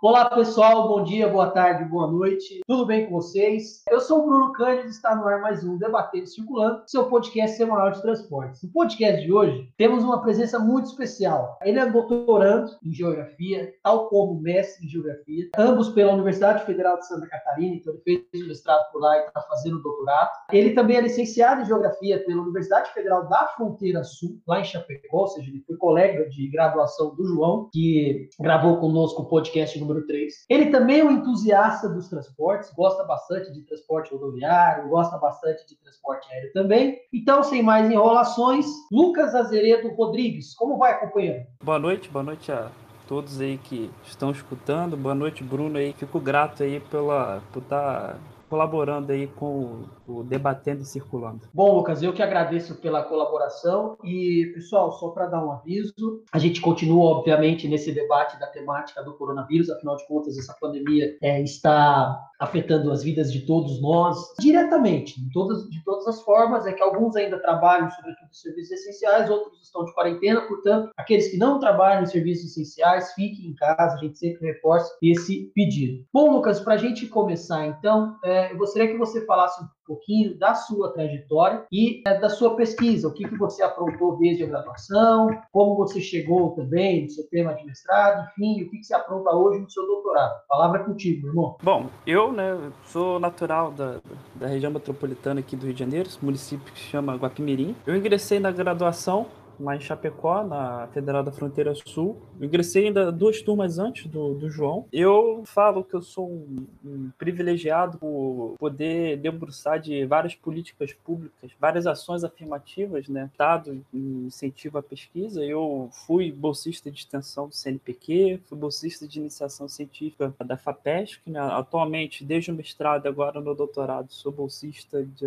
[0.00, 0.86] Olá, pessoal.
[0.86, 2.60] Bom dia, boa tarde, boa noite.
[2.68, 3.82] Tudo bem com vocês?
[3.90, 7.56] Eu sou o Bruno Cândido e está no ar mais um Debatendo Circulando, seu podcast
[7.56, 8.62] semanal de transportes.
[8.62, 11.58] No podcast de hoje, temos uma presença muito especial.
[11.64, 17.08] Ele é doutorando em Geografia, tal como mestre em Geografia, ambos pela Universidade Federal de
[17.08, 20.30] Santa Catarina, então ele fez o mestrado por lá e está fazendo o doutorado.
[20.52, 25.22] Ele também é licenciado em Geografia pela Universidade Federal da Fronteira Sul, lá em Chapecó,
[25.22, 29.87] ou seja, ele foi colega de graduação do João, que gravou conosco o podcast no
[29.88, 30.44] número 3.
[30.48, 35.76] Ele também é um entusiasta dos transportes, gosta bastante de transporte rodoviário, gosta bastante de
[35.76, 36.98] transporte aéreo também.
[37.12, 41.46] Então, sem mais enrolações, Lucas Azeredo Rodrigues, como vai, acompanhando?
[41.62, 42.70] Boa noite, boa noite a
[43.06, 44.96] todos aí que estão escutando.
[44.96, 45.94] Boa noite, Bruno aí.
[45.94, 48.16] Fico grato aí pela por estar tá
[48.48, 51.48] colaborando aí com o Debatendo e Circulando.
[51.52, 56.38] Bom, Lucas, eu que agradeço pela colaboração e, pessoal, só para dar um aviso, a
[56.38, 61.42] gente continua, obviamente, nesse debate da temática do coronavírus, afinal de contas, essa pandemia é,
[61.42, 66.72] está afetando as vidas de todos nós diretamente, de todas, de todas as formas, é
[66.72, 71.36] que alguns ainda trabalham, sobretudo, em serviços essenciais, outros estão de quarentena, portanto, aqueles que
[71.36, 76.04] não trabalham em serviços essenciais, fiquem em casa, a gente sempre reforça esse pedido.
[76.12, 80.38] Bom, Lucas, para a gente começar, então, é, eu gostaria que você falasse um pouquinho
[80.38, 84.46] da sua trajetória e é, da sua pesquisa, o que, que você aprontou desde a
[84.46, 88.94] graduação, como você chegou também no seu tema de mestrado, enfim, o que, que você
[88.94, 90.40] apronta hoje no seu doutorado.
[90.48, 91.56] Palavra é contigo, irmão.
[91.62, 94.00] Bom, eu né, sou natural da,
[94.34, 97.74] da região metropolitana aqui do Rio de Janeiro, município que se chama Guapimirim.
[97.86, 99.26] Eu ingressei na graduação
[99.60, 102.20] lá em Chapecó, na Federal da Fronteira Sul.
[102.38, 104.86] Eu ingressei ainda duas turmas antes do, do João.
[104.92, 111.50] Eu falo que eu sou um, um, privilegiado por poder debruçar de várias políticas públicas,
[111.60, 113.30] várias ações afirmativas, né?
[113.36, 115.44] Dado incentivo à pesquisa.
[115.44, 121.40] Eu fui bolsista de extensão do CNPq, fui bolsista de iniciação científica da FAPESC, né?
[121.40, 125.26] Atualmente, desde o mestrado agora no doutorado, sou bolsista de,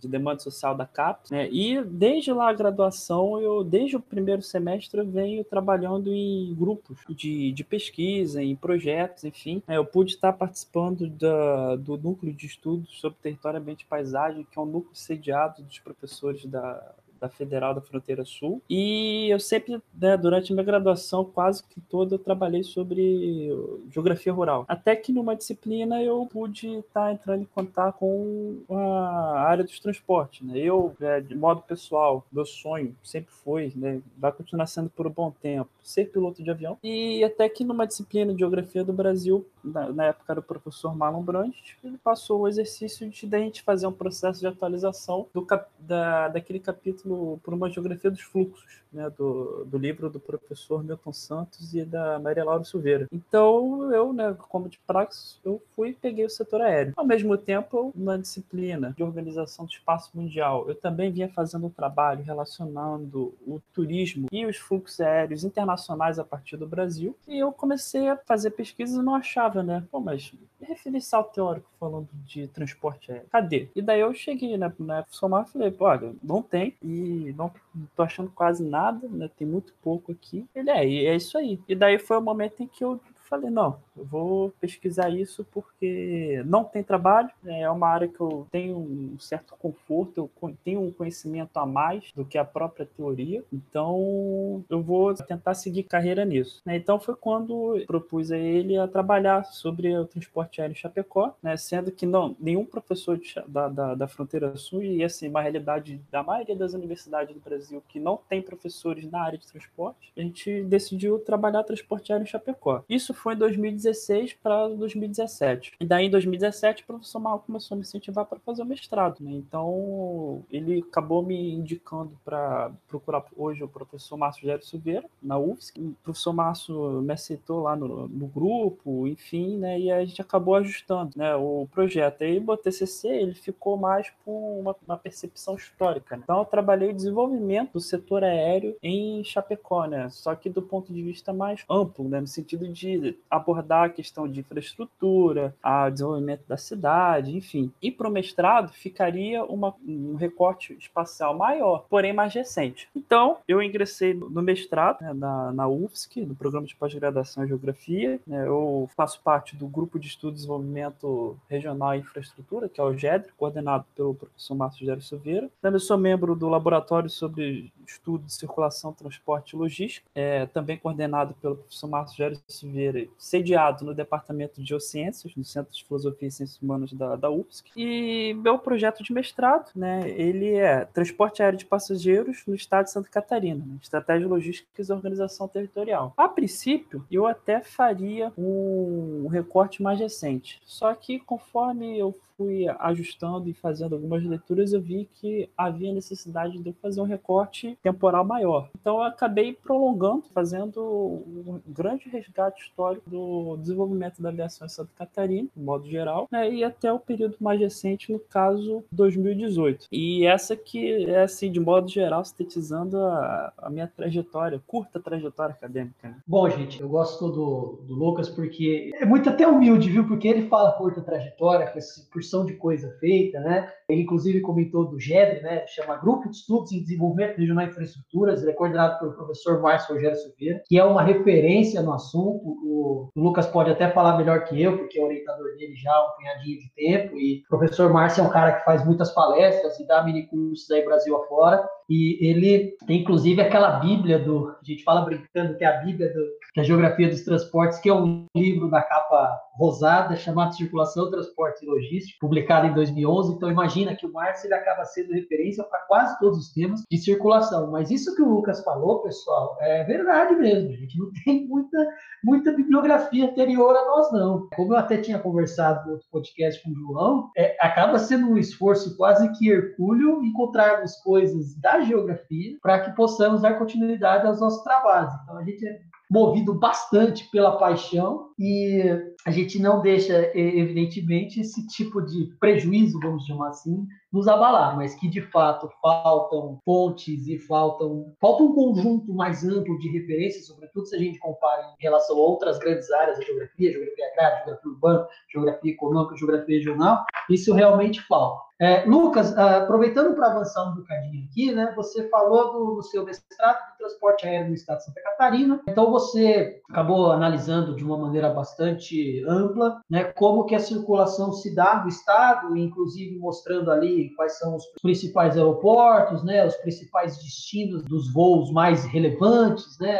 [0.00, 1.48] de demanda social da CAPES, né?
[1.50, 6.98] E desde lá a graduação eu, desde o primeiro semestre, eu venho trabalhando em grupos
[7.08, 9.62] de, de pesquisa, em projetos, enfim.
[9.66, 14.46] É, eu pude estar participando da, do núcleo de estudos sobre território, ambiente e paisagem,
[14.50, 18.62] que é um núcleo sediado dos professores da, da Federal da Fronteira Sul.
[18.68, 23.50] E eu sempre, né, durante a minha graduação, quase que toda, eu trabalhei sobre
[23.90, 24.64] geografia rural.
[24.68, 30.46] Até que numa disciplina eu pude estar entrando em contato com a área dos transportes.
[30.46, 30.58] Né?
[30.58, 35.10] Eu, né, de modo pessoal, meu sonho sempre foi, né, vai continuar sendo por um
[35.10, 36.78] bom tempo, ser piloto de avião.
[36.82, 40.94] E até que numa disciplina de geografia do Brasil, na, na época era o professor
[40.96, 45.46] Marlon Brandt, ele passou o exercício de a gente fazer um processo de atualização do,
[45.78, 47.05] da, daquele capítulo
[47.42, 52.18] por uma geografia dos fluxos, né, do, do livro do professor Milton Santos e da
[52.18, 53.06] Maria Laura Silveira.
[53.12, 56.94] Então, eu, né, como de praxe, eu fui e peguei o setor aéreo.
[56.96, 61.70] Ao mesmo tempo, na disciplina de organização do espaço mundial, eu também vinha fazendo um
[61.70, 67.16] trabalho relacionando o turismo e os fluxos aéreos internacionais a partir do Brasil.
[67.28, 69.84] E eu comecei a fazer pesquisas e não achava, né?
[69.90, 73.28] Pô, mas referencial teórico falando de transporte aéreo.
[73.30, 73.68] Cadê?
[73.74, 76.95] E daí eu cheguei né, na Somar e falei, olha, não tem e
[77.36, 77.52] não
[77.94, 79.30] tô achando quase nada, né?
[79.36, 80.46] Tem muito pouco aqui.
[80.54, 81.60] Ele é, é isso aí.
[81.68, 86.42] E daí foi o momento em que eu falei, não, eu vou pesquisar isso porque
[86.46, 90.80] não tem trabalho, né, é uma área que eu tenho um certo conforto, eu tenho
[90.80, 96.24] um conhecimento a mais do que a própria teoria, então eu vou tentar seguir carreira
[96.24, 96.62] nisso.
[96.64, 96.76] Né?
[96.76, 101.56] Então foi quando propus a ele a trabalhar sobre o transporte aéreo em Chapecó, né,
[101.56, 106.22] sendo que não nenhum professor da, da, da fronteira sul, e assim, uma realidade da
[106.22, 110.62] maioria das universidades do Brasil que não tem professores na área de transporte, a gente
[110.64, 112.84] decidiu trabalhar transporte aéreo em Chapecó.
[112.88, 115.72] Isso foi em 2016 para 2017.
[115.80, 119.16] E daí, em 2017, o professor Mal começou a me incentivar para fazer o mestrado.
[119.20, 119.32] Né?
[119.32, 125.80] Então, ele acabou me indicando para procurar hoje o professor Márcio Gério Silveira, na UFSC.
[125.80, 129.78] O professor Márcio me aceitou lá no, no grupo, enfim, né?
[129.78, 132.22] e a gente acabou ajustando né, o projeto.
[132.22, 136.16] Aí, o TCC ele ficou mais com uma, uma percepção histórica.
[136.16, 136.22] Né?
[136.24, 140.08] Então, eu trabalhei o desenvolvimento do setor aéreo em Chapecó, né?
[140.10, 142.20] só que do ponto de vista mais amplo, né?
[142.20, 147.70] no sentido de abordar a questão de infraestrutura, a desenvolvimento da cidade, enfim.
[147.82, 152.88] E para o mestrado ficaria uma, um recorte espacial maior, porém mais recente.
[152.94, 158.20] Então, eu ingressei no mestrado né, na, na UFSC, no programa de pós-graduação em Geografia.
[158.26, 162.84] Né, eu faço parte do Grupo de Estudo de Desenvolvimento Regional e Infraestrutura, que é
[162.84, 165.50] o GEDRE, coordenado pelo professor Márcio Gério Silveira.
[165.60, 171.34] Também sou membro do Laboratório sobre Estudo de Circulação, Transporte e Logística, é, também coordenado
[171.40, 176.30] pelo professor Márcio Gério Silveira sediado no Departamento de Geociências, no Centro de Filosofia e
[176.30, 177.70] Ciências Humanas da, da UFSC.
[177.76, 182.92] E meu projeto de mestrado, né, ele é transporte aéreo de passageiros no estado de
[182.92, 186.12] Santa Catarina, né, estratégia logística e organização territorial.
[186.16, 193.48] A princípio, eu até faria um recorte mais recente, só que conforme eu fui ajustando
[193.48, 198.24] e fazendo algumas leituras, eu vi que havia necessidade de eu fazer um recorte temporal
[198.24, 198.68] maior.
[198.80, 204.90] Então eu acabei prolongando, fazendo um grande resgate histórico do desenvolvimento da aviação em Santa
[204.96, 209.86] Catarina, de modo geral, né, e até o período mais recente, no caso 2018.
[209.90, 215.54] E essa que é, assim, de modo geral, sintetizando a, a minha trajetória, curta trajetória
[215.54, 216.08] acadêmica.
[216.08, 216.16] Né?
[216.26, 220.06] Bom, gente, eu gosto do, do Lucas porque é muito até humilde, viu?
[220.06, 221.72] Porque ele fala curta trajetória,
[222.10, 223.70] por porção de coisa feita, né?
[223.88, 225.64] Ele, inclusive, comentou do GEDRE, né?
[225.68, 228.42] Chama Grupo de Estudos em Desenvolvimento Regional de Infraestruturas.
[228.42, 232.40] Ele é coordenado pelo professor Márcio Rogério Silveira, que é uma referência no assunto.
[232.44, 236.16] O Lucas pode até falar melhor que eu, porque é orientador dele já há um
[236.16, 237.16] punhadinho de tempo.
[237.16, 240.68] E o professor Márcio é um cara que faz muitas palestras e dá mini cursos
[240.70, 241.66] aí Brasil afora.
[241.88, 244.48] E ele tem, inclusive, aquela Bíblia do.
[244.48, 246.20] A gente fala brincando que é a Bíblia do,
[246.52, 251.10] que é a Geografia dos Transportes, que é um livro da capa rosada chamado Circulação,
[251.10, 253.34] Transporte e Logística, publicado em 2011.
[253.34, 256.98] Então, imagina que o Márcio ele acaba sendo referência para quase todos os temas de
[256.98, 257.70] circulação.
[257.70, 260.70] Mas isso que o Lucas falou, pessoal, é verdade mesmo.
[260.70, 261.88] A gente não tem muita,
[262.24, 264.48] muita bibliografia anterior a nós, não.
[264.56, 268.36] Como eu até tinha conversado no outro podcast com o João, é, acaba sendo um
[268.36, 274.62] esforço quase que hercúleo encontrarmos coisas da geografia para que possamos dar continuidade aos nossos
[274.62, 275.12] trabalhos.
[275.22, 275.78] Então a gente é
[276.10, 278.82] movido bastante pela paixão e
[279.26, 283.84] a gente não deixa, evidentemente, esse tipo de prejuízo, vamos chamar assim,
[284.16, 289.78] nos abalar, mas que de fato faltam fontes e faltam falta um conjunto mais amplo
[289.78, 293.72] de referências, sobretudo se a gente compara em relação a outras grandes áreas da geografia,
[293.72, 298.46] geografia agrária, geografia urbana, geografia econômica, geografia regional, isso realmente falta.
[298.58, 301.74] É, Lucas, ah, aproveitando para avançar um bocadinho aqui, né?
[301.76, 305.60] Você falou do, do, seu mestrado de transporte aéreo no estado de Santa Catarina.
[305.68, 310.04] Então você acabou analisando de uma maneira bastante ampla, né?
[310.04, 315.36] Como que a circulação se dá no estado, inclusive mostrando ali quais são os principais
[315.36, 316.44] aeroportos, né?
[316.46, 319.98] Os principais destinos dos voos mais relevantes, né?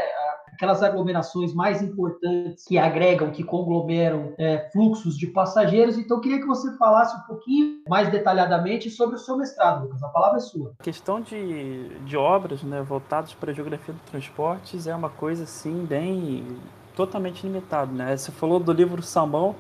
[0.57, 5.99] aquelas aglomerações mais importantes que agregam, que conglomeram é, fluxos de passageiros.
[5.99, 10.03] Então, eu queria que você falasse um pouquinho mais detalhadamente sobre o seu mestrado, Lucas.
[10.03, 10.73] A palavra é sua.
[10.79, 15.45] A questão de, de obras né, voltadas para a geografia do transportes é uma coisa,
[15.45, 16.59] assim, bem
[16.97, 17.93] totalmente limitada.
[17.93, 18.17] Né?
[18.17, 19.55] Você falou do livro Salmão,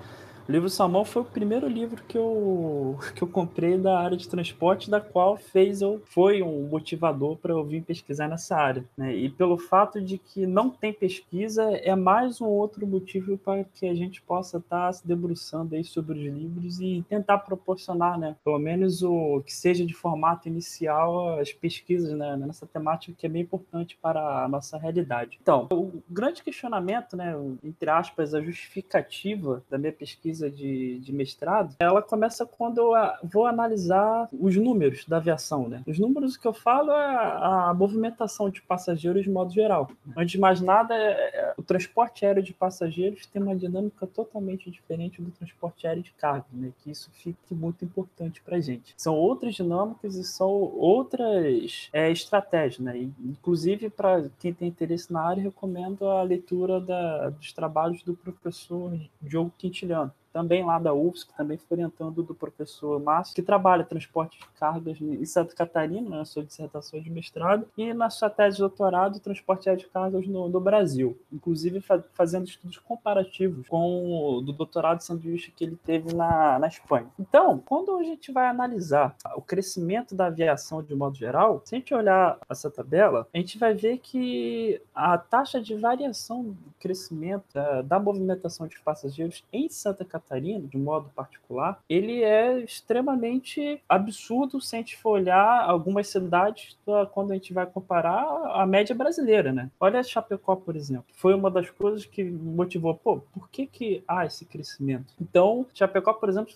[0.48, 4.28] o livro Salmão foi o primeiro livro que eu, que eu comprei da área de
[4.28, 8.84] transporte, da qual fez eu, foi um motivador para eu vir pesquisar nessa área.
[8.96, 9.14] Né?
[9.14, 13.86] E pelo fato de que não tem pesquisa, é mais um outro motivo para que
[13.86, 18.36] a gente possa estar tá se debruçando aí sobre os livros e tentar proporcionar, né,
[18.44, 23.28] pelo menos o que seja de formato inicial, as pesquisas né, nessa temática que é
[23.28, 25.38] bem importante para a nossa realidade.
[25.42, 27.34] Então, o grande questionamento, né,
[27.64, 32.92] entre aspas, a justificativa da minha pesquisa pesquisa de, de mestrado, ela começa quando eu
[33.24, 35.82] vou analisar os números da aviação, né?
[35.86, 39.90] Os números que eu falo é a, movimentação de passageiros de modo geral.
[40.16, 44.70] Antes de mais nada, é, é, o transporte aéreo de passageiros tem uma dinâmica totalmente
[44.70, 46.72] diferente do transporte aéreo de carga, né?
[46.78, 48.94] Que isso fica muito importante para gente.
[48.96, 53.10] São outras dinâmicas e são outras é, estratégias, né?
[53.24, 58.98] Inclusive, para quem tem interesse na área, recomendo a leitura da, dos trabalhos do professor
[59.20, 64.38] Diogo Quintiliano também lá da UFSC, também foi orientando do professor Márcio, que trabalha transporte
[64.38, 68.60] de cargas em Santa Catarina, na sua dissertação de mestrado, e na sua tese de
[68.60, 74.52] doutorado, transporte de cargas no, no Brasil, inclusive fa fazendo estudos comparativos com o do
[74.52, 77.06] doutorado de sanduíche que ele teve na, na Espanha.
[77.18, 81.78] Então, quando a gente vai analisar o crescimento da aviação de modo geral, se a
[81.78, 87.44] gente olhar essa tabela, a gente vai ver que a taxa de variação do crescimento
[87.54, 93.80] da, da movimentação de passageiros em Santa Catarina Catarina, de modo particular, ele é extremamente
[93.88, 96.76] absurdo se a gente for olhar algumas cidades
[97.12, 99.70] quando a gente vai comparar a média brasileira, né?
[99.78, 101.06] Olha Chapecó, por exemplo.
[101.12, 105.14] Foi uma das coisas que motivou, pô, por que que há esse crescimento?
[105.20, 106.52] Então, Chapecó, por exemplo,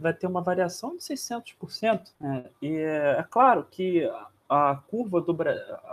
[0.00, 2.08] vai ter uma, variação de 600%.
[2.20, 2.44] Né?
[2.60, 4.10] E é claro que
[4.50, 5.36] a curva do,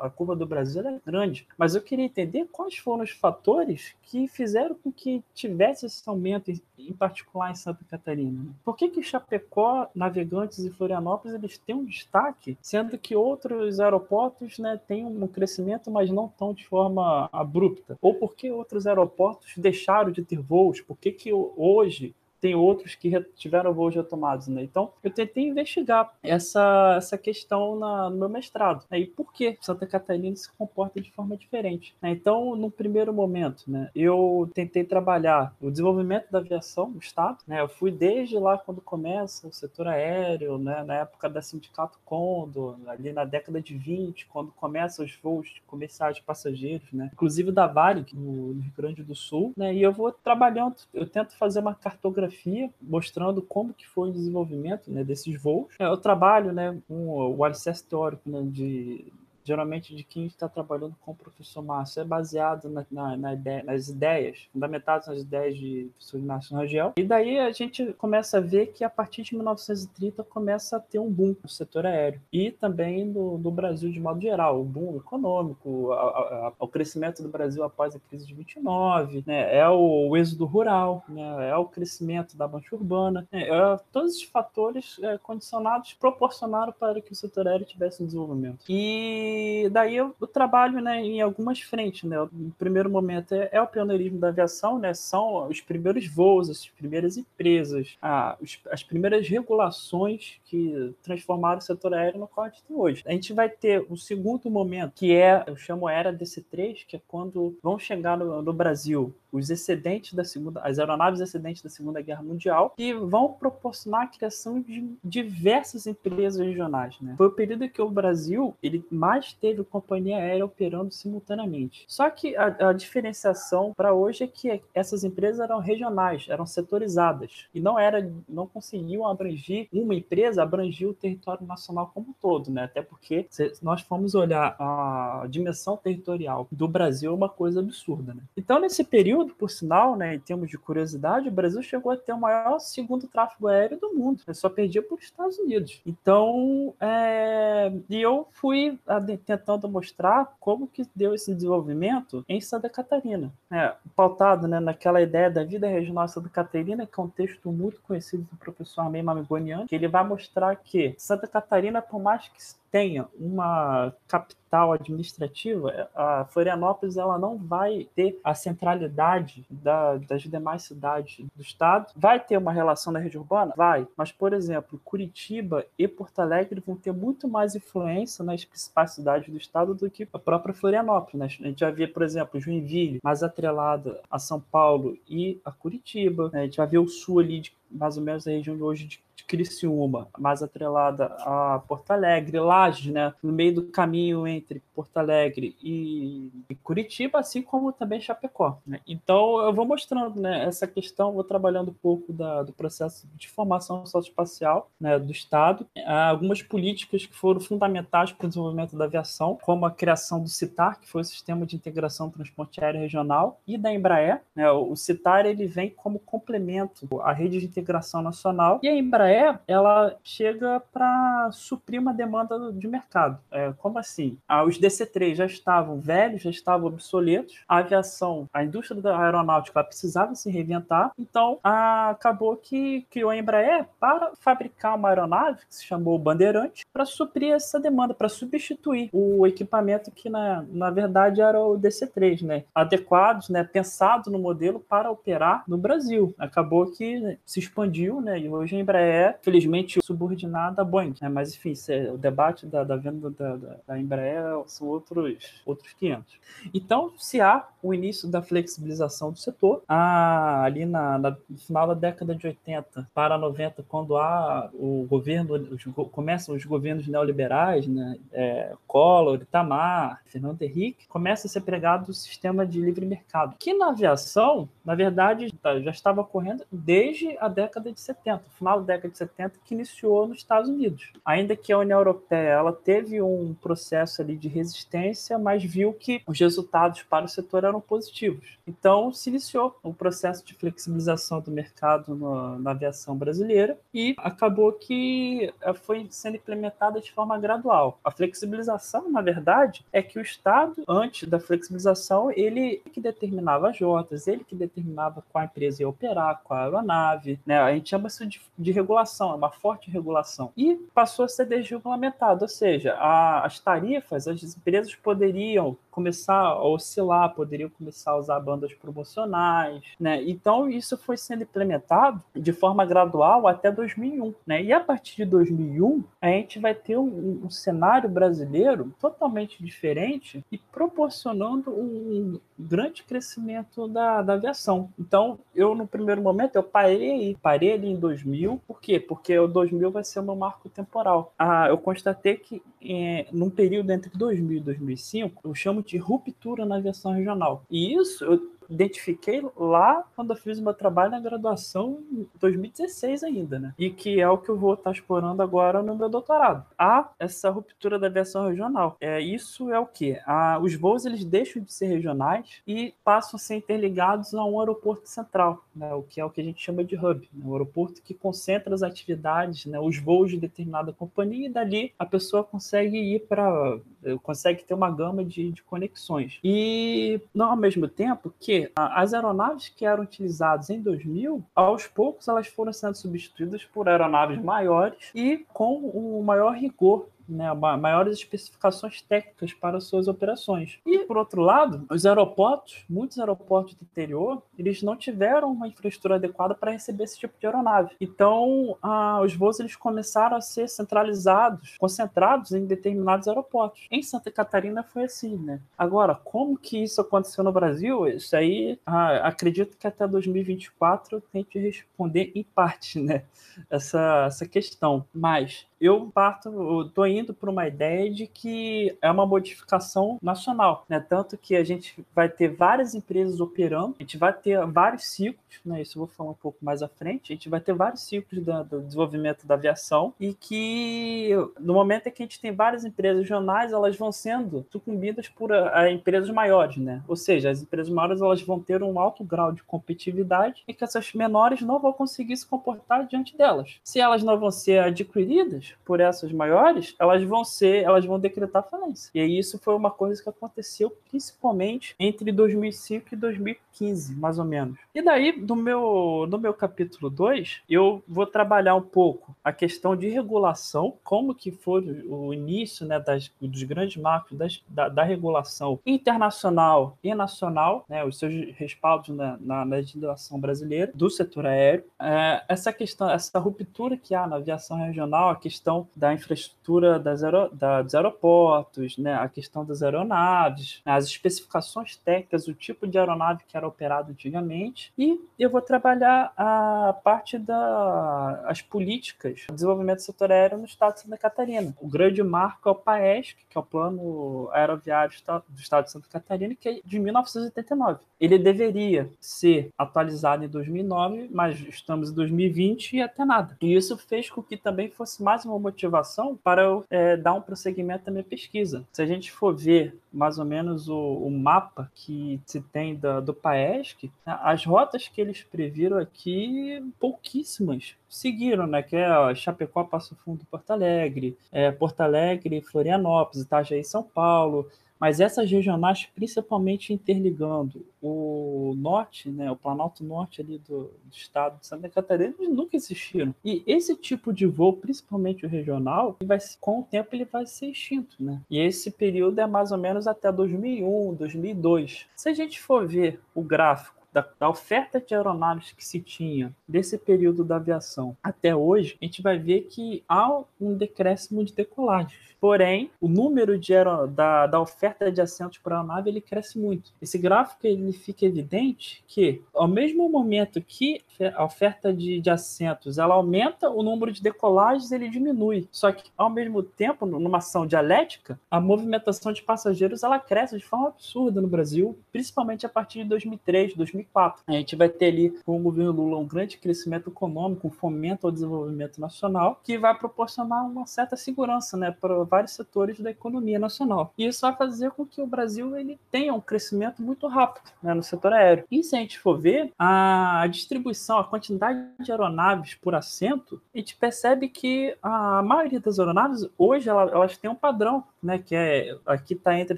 [0.01, 4.27] a curva do Brasil é grande, mas eu queria entender quais foram os fatores que
[4.27, 8.47] fizeram com que tivesse esse aumento, em particular em Santa Catarina.
[8.65, 14.57] Por que, que Chapecó, Navegantes e Florianópolis eles têm um destaque, sendo que outros aeroportos
[14.57, 17.95] né, têm um crescimento, mas não tão de forma abrupta?
[18.01, 20.81] Ou por que outros aeroportos deixaram de ter voos?
[20.81, 24.63] Por que, que hoje tem outros que tiveram voos retomados, né?
[24.63, 28.99] Então, eu tentei investigar essa, essa questão na, no meu mestrado, né?
[28.99, 32.11] E por que Santa Catarina se comporta de forma diferente, né?
[32.11, 37.61] Então, no primeiro momento, né, eu tentei trabalhar o desenvolvimento da aviação no estado, né?
[37.61, 42.77] Eu fui desde lá quando começa o setor aéreo, né, na época da Sindicato Condor,
[42.87, 47.09] ali na década de 20, quando começam os voos comerciais de passageiros, né?
[47.13, 49.73] Inclusive da Varig, no Rio Grande do Sul, né?
[49.73, 54.13] E eu vou trabalhando, eu tento fazer uma cartografia fotografia mostrando como que foi o
[54.13, 55.73] desenvolvimento né, desses voos.
[55.79, 59.11] É, eu trabalho né, com o alicerce teórico né, de
[59.47, 63.63] geralmente de quem está trabalhando com o professor Márcio, é baseado na, na, na ideia,
[63.63, 66.93] nas ideias, fundamentadas nas ideias de professor Inácio Rangel.
[66.97, 70.99] E daí a gente começa a ver que a partir de 1930 começa a ter
[70.99, 74.97] um boom no setor aéreo e também no, no Brasil de modo geral, o boom
[74.97, 80.09] econômico, a, a, o crescimento do Brasil após a crise de 29, né, é o,
[80.09, 84.97] o êxodo rural, né, é o crescimento da mancha urbana, né, é, todos esses fatores
[85.01, 88.65] é, condicionados proporcionaram para que o setor aéreo tivesse um desenvolvimento.
[88.67, 92.03] E e daí eu, eu, trabalho né, em algumas frentes.
[92.03, 92.17] Né?
[92.31, 94.93] No primeiro momento é, é, o pioneirismo da aviação, né?
[94.93, 101.61] são os primeiros voos, as primeiras empresas, a, os, as primeiras regulações que transformaram o
[101.61, 103.03] setor aéreo no qual a gente tem hoje.
[103.05, 106.95] A gente vai ter o um segundo momento, que é, eu chamo Era DC-3, que
[106.95, 111.69] é quando vão chegar no, no Brasil os excedentes da segunda, as aeronaves excedentes da
[111.69, 116.95] Segunda Guerra Mundial, que vão proporcionar a criação de diversas empresas regionais.
[117.01, 117.15] Né?
[117.17, 121.85] Foi o período que o Brasil ele mais teve companhia aérea operando simultaneamente.
[121.87, 127.47] Só que a, a diferenciação para hoje é que essas empresas eram regionais, eram setorizadas
[127.53, 132.51] e não era, não conseguiam abranger uma empresa abranger o território nacional como um todo,
[132.51, 132.63] né?
[132.63, 138.13] Até porque se nós formos olhar a dimensão territorial do Brasil é uma coisa absurda,
[138.13, 138.21] né?
[138.35, 142.13] Então nesse período por sinal, né, em termos de curiosidade, o Brasil chegou a ter
[142.13, 144.21] o maior segundo tráfego aéreo do mundo.
[144.27, 145.81] Ele só perdia para os Estados Unidos.
[145.85, 147.71] Então, é...
[147.89, 148.77] e eu fui
[149.17, 153.31] tentando mostrar como que deu esse desenvolvimento em Santa Catarina.
[153.51, 157.51] É, pautado né, naquela ideia da vida regional de Santa Catarina, que é um texto
[157.51, 162.27] muito conhecido do professor Armei Mamigonian, que ele vai mostrar que Santa Catarina, por mais
[162.27, 170.23] que tenha uma capital administrativa, a Florianópolis ela não vai ter a centralidade da, das
[170.23, 171.91] demais cidades do estado.
[171.95, 173.53] Vai ter uma relação na rede urbana?
[173.55, 173.87] Vai.
[173.95, 179.29] Mas, por exemplo, Curitiba e Porto Alegre vão ter muito mais influência nas principais cidades
[179.29, 181.19] do estado do que a própria Florianópolis.
[181.19, 181.25] Né?
[181.25, 186.29] A gente já vê, por exemplo, Joinville mais atrelada a São Paulo e a Curitiba.
[186.31, 186.41] Né?
[186.41, 188.85] A gente vai ver o sul ali de mais ou menos a região de hoje
[188.85, 194.97] de Criciúma, mais atrelada a Porto Alegre, Lages, né, no meio do caminho entre Porto
[194.97, 196.31] Alegre e,
[196.63, 198.59] Curitiba, assim como também Chapecó.
[198.65, 198.79] Né?
[198.87, 203.27] Então eu vou mostrando né, essa questão, vou trabalhando um pouco da, do processo de
[203.27, 209.37] formação socioespacial né, do Estado, algumas políticas que foram fundamentais para o desenvolvimento da aviação,
[209.41, 213.57] como a criação do CITAR, que foi o Sistema de Integração Transporte Aéreo Regional, e
[213.57, 214.21] da Embraer.
[214.35, 214.49] Né?
[214.51, 219.16] O CITAR ele vem como complemento à rede de integração nacional, e a Embraer
[219.47, 223.19] ela chega para suprir uma demanda de mercado.
[223.31, 224.17] É, como assim?
[224.27, 229.63] Ah, os DC-3 já estavam velhos, já estavam obsoletos, a aviação, a indústria da aeronáutica
[229.63, 235.55] precisava se reinventar, então ah, acabou que criou a Embraer para fabricar uma aeronave que
[235.55, 241.21] se chamou Bandeirante para suprir essa demanda, para substituir o equipamento que na, na verdade
[241.21, 242.43] era o DC-3, né?
[242.53, 243.43] Adequados, né?
[243.43, 246.13] Pensado no modelo para operar no Brasil.
[246.17, 248.19] Acabou que se expandiu, né?
[248.19, 250.93] E hoje a Embraer felizmente, subordinada à Boeing.
[251.01, 251.09] Né?
[251.09, 255.73] Mas, enfim, é, o debate da, da venda da, da, da, Embraer são outros, outros
[255.73, 256.19] 500.
[256.53, 261.73] Então, se há o início da flexibilização do setor, ali na, na, no final da
[261.73, 267.97] década de 80 para 90, quando há o governo, os, começam os governos neoliberais, né?
[268.11, 273.53] É, Collor, Itamar, Fernando Henrique, começa a ser pregado o sistema de livre mercado, que
[273.53, 278.73] na aviação, na verdade, tá, já estava ocorrendo desde a década de 70, final da
[278.73, 280.91] década de 70, que iniciou nos Estados Unidos.
[281.05, 286.01] Ainda que a União Europeia ela teve um processo ali de resistência, mas viu que
[286.07, 288.37] os resultados para o setor eram positivos.
[288.47, 294.51] Então se iniciou um processo de flexibilização do mercado na, na aviação brasileira e acabou
[294.53, 297.79] que eh, foi sendo implementada de forma gradual.
[297.83, 303.59] A flexibilização, na verdade, é que o Estado, antes da flexibilização, ele que determinava as
[303.59, 307.39] rotas, ele que determinava qual empresa ia operar, qual aeronave, né?
[307.39, 310.31] A gente chama isso de, de regulação, é uma forte regulação.
[310.37, 316.43] E passou a ser desregulamentado, ou seja, a, as tarifas, as empresas poderiam começar a
[316.43, 320.01] oscilar, poderiam começar a usar bandas promocionais, né?
[320.03, 324.41] Então isso foi sendo implementado de forma gradual até 2001, né?
[324.41, 330.25] E a partir de 2001 a gente vai ter um, um cenário brasileiro totalmente diferente
[330.31, 334.69] e proporcionando um grande crescimento da, da aviação.
[334.77, 338.79] Então eu no primeiro momento eu parei aí, parei ali em 2000, por quê?
[338.79, 341.13] Porque o 2000 vai ser o meu marco temporal.
[341.17, 346.45] Ah, eu constatei que é, num período entre 2000 e 2005 eu chamo de ruptura
[346.45, 347.43] na aviação regional.
[347.49, 353.39] E isso eu identifiquei lá quando eu fiz meu trabalho na graduação em 2016 ainda,
[353.39, 353.53] né?
[353.57, 356.45] E que é o que eu vou estar explorando agora no meu doutorado.
[356.57, 358.77] Há essa ruptura da aviação regional.
[358.79, 359.97] É, isso é o que?
[360.41, 364.87] os voos eles deixam de ser regionais e passam a ser interligados a um aeroporto
[364.87, 365.73] central, né?
[365.73, 367.25] O que é o que a gente chama de hub, né?
[367.25, 369.59] o aeroporto que concentra as atividades, né?
[369.59, 373.59] Os voos de determinada companhia e dali a pessoa consegue ir para
[374.03, 376.19] consegue ter uma gama de, de conexões.
[376.23, 382.07] E não ao mesmo tempo que as aeronaves que eram utilizadas em 2000, aos poucos
[382.07, 388.81] elas foram sendo substituídas por aeronaves maiores e com um maior rigor né, maiores especificações
[388.81, 390.59] técnicas para suas operações.
[390.65, 395.95] E, por outro lado, os aeroportos, muitos aeroportos do interior, eles não tiveram uma infraestrutura
[395.95, 397.75] adequada para receber esse tipo de aeronave.
[397.79, 403.67] Então, ah, os voos eles começaram a ser centralizados, concentrados em determinados aeroportos.
[403.71, 405.39] Em Santa Catarina foi assim, né?
[405.57, 407.87] Agora, como que isso aconteceu no Brasil?
[407.87, 413.03] Isso aí, ah, acredito que até 2024 eu tente responder em parte, né?
[413.49, 414.85] Essa, essa questão.
[414.93, 420.65] Mas eu parto, eu tô indo para uma ideia de que é uma modificação nacional,
[420.69, 420.79] né?
[420.79, 425.39] Tanto que a gente vai ter várias empresas operando, a gente vai ter vários ciclos,
[425.45, 425.61] né?
[425.61, 427.11] Isso eu vou falar um pouco mais à frente.
[427.11, 431.87] A gente vai ter vários ciclos do, do desenvolvimento da aviação e que no momento
[431.87, 435.71] em que a gente tem várias empresas regionais, elas vão sendo sucumbidas por a, a
[435.71, 436.81] empresas maiores, né?
[436.87, 440.63] Ou seja, as empresas maiores elas vão ter um alto grau de competitividade e que
[440.63, 443.59] essas menores não vão conseguir se comportar diante delas.
[443.63, 448.47] Se elas não vão ser adquiridas por essas maiores, elas vão ser, elas vão decretar
[448.49, 448.91] falência.
[448.93, 454.57] E isso foi uma coisa que aconteceu principalmente entre 2005 e 2015, mais ou menos.
[454.73, 459.75] E daí, do meu, no meu capítulo 2, eu vou trabalhar um pouco a questão
[459.75, 464.83] de regulação, como que foi o início né, das, dos grandes marcos das, da, da,
[464.83, 471.25] regulação internacional e nacional, né, os seus respaldos na, na, na legislação brasileira do setor
[471.25, 471.63] aéreo.
[471.79, 477.03] É, essa questão, essa ruptura que há na aviação regional, a questão da infraestrutura das
[477.03, 482.77] aer da, dos aeroportos, né, a questão das aeronaves, as especificações técnicas, o tipo de
[482.77, 489.77] aeronave que era operado antigamente, e eu vou trabalhar a parte das políticas de desenvolvimento
[489.77, 491.55] do setor aéreo no estado de Santa Catarina.
[491.61, 494.91] O grande marco é o PAESC, que é o Plano Aeroviário
[495.29, 497.79] do Estado de Santa Catarina, que é de 1989.
[497.99, 503.37] Ele deveria ser atualizado em 2009, mas estamos em 2020 e até nada.
[503.41, 507.21] E isso fez com que também fosse mais uma motivação para eu é, dar um
[507.21, 508.65] prosseguimento à minha pesquisa.
[508.71, 512.99] Se a gente for ver mais ou menos o, o mapa que se tem da,
[512.99, 518.61] do PAESC, né, as rotas que eles previram aqui, pouquíssimas seguiram, né?
[518.61, 524.99] Que é Chapecó, Passo Fundo, Porto Alegre, é, Porto Alegre, Florianópolis, Itajaí, São Paulo, mas
[524.99, 531.47] essas regionais, principalmente interligando o norte, né, o Planalto Norte ali do, do estado de
[531.47, 533.13] Santa Catarina, nunca existiram.
[533.23, 537.47] E esse tipo de voo, principalmente o regional, vai, com o tempo ele vai ser
[537.47, 538.21] extinto, né?
[538.29, 541.85] E esse período é mais ou menos até 2001, 2002.
[541.95, 546.31] Se a gente for ver o gráfico da, da, oferta de aeronaves que se tinha
[546.47, 551.33] desse período da aviação até hoje, a gente vai ver que há um decréscimo de
[551.33, 552.15] decolagens.
[552.19, 553.87] Porém, o número de aer...
[553.87, 556.71] da, da oferta de assentos para a aeronave ele cresce muito.
[556.81, 560.81] Esse gráfico ele fica evidente que, ao mesmo momento que
[561.15, 565.47] a oferta de, de assentos ela aumenta, o número de decolagens ele diminui.
[565.51, 570.45] Só que, ao mesmo tempo, numa ação dialética, a movimentação de passageiros ela cresce de
[570.45, 574.23] forma absurda no Brasil, principalmente a partir de 2003, 2004 2004.
[574.27, 578.07] A gente vai ter ali, com o governo Lula, um grande crescimento econômico, um fomento
[578.07, 583.39] ao desenvolvimento nacional, que vai proporcionar uma certa segurança né, para vários setores da economia
[583.39, 583.93] nacional.
[583.97, 587.73] E isso vai fazer com que o Brasil ele tenha um crescimento muito rápido né,
[587.73, 588.45] no setor aéreo.
[588.51, 593.57] E se a gente for ver, a distribuição, a quantidade de aeronaves por assento, a
[593.57, 598.77] gente percebe que a maioria das aeronaves, hoje, elas têm um padrão, né, que é,
[598.85, 599.57] aqui está entre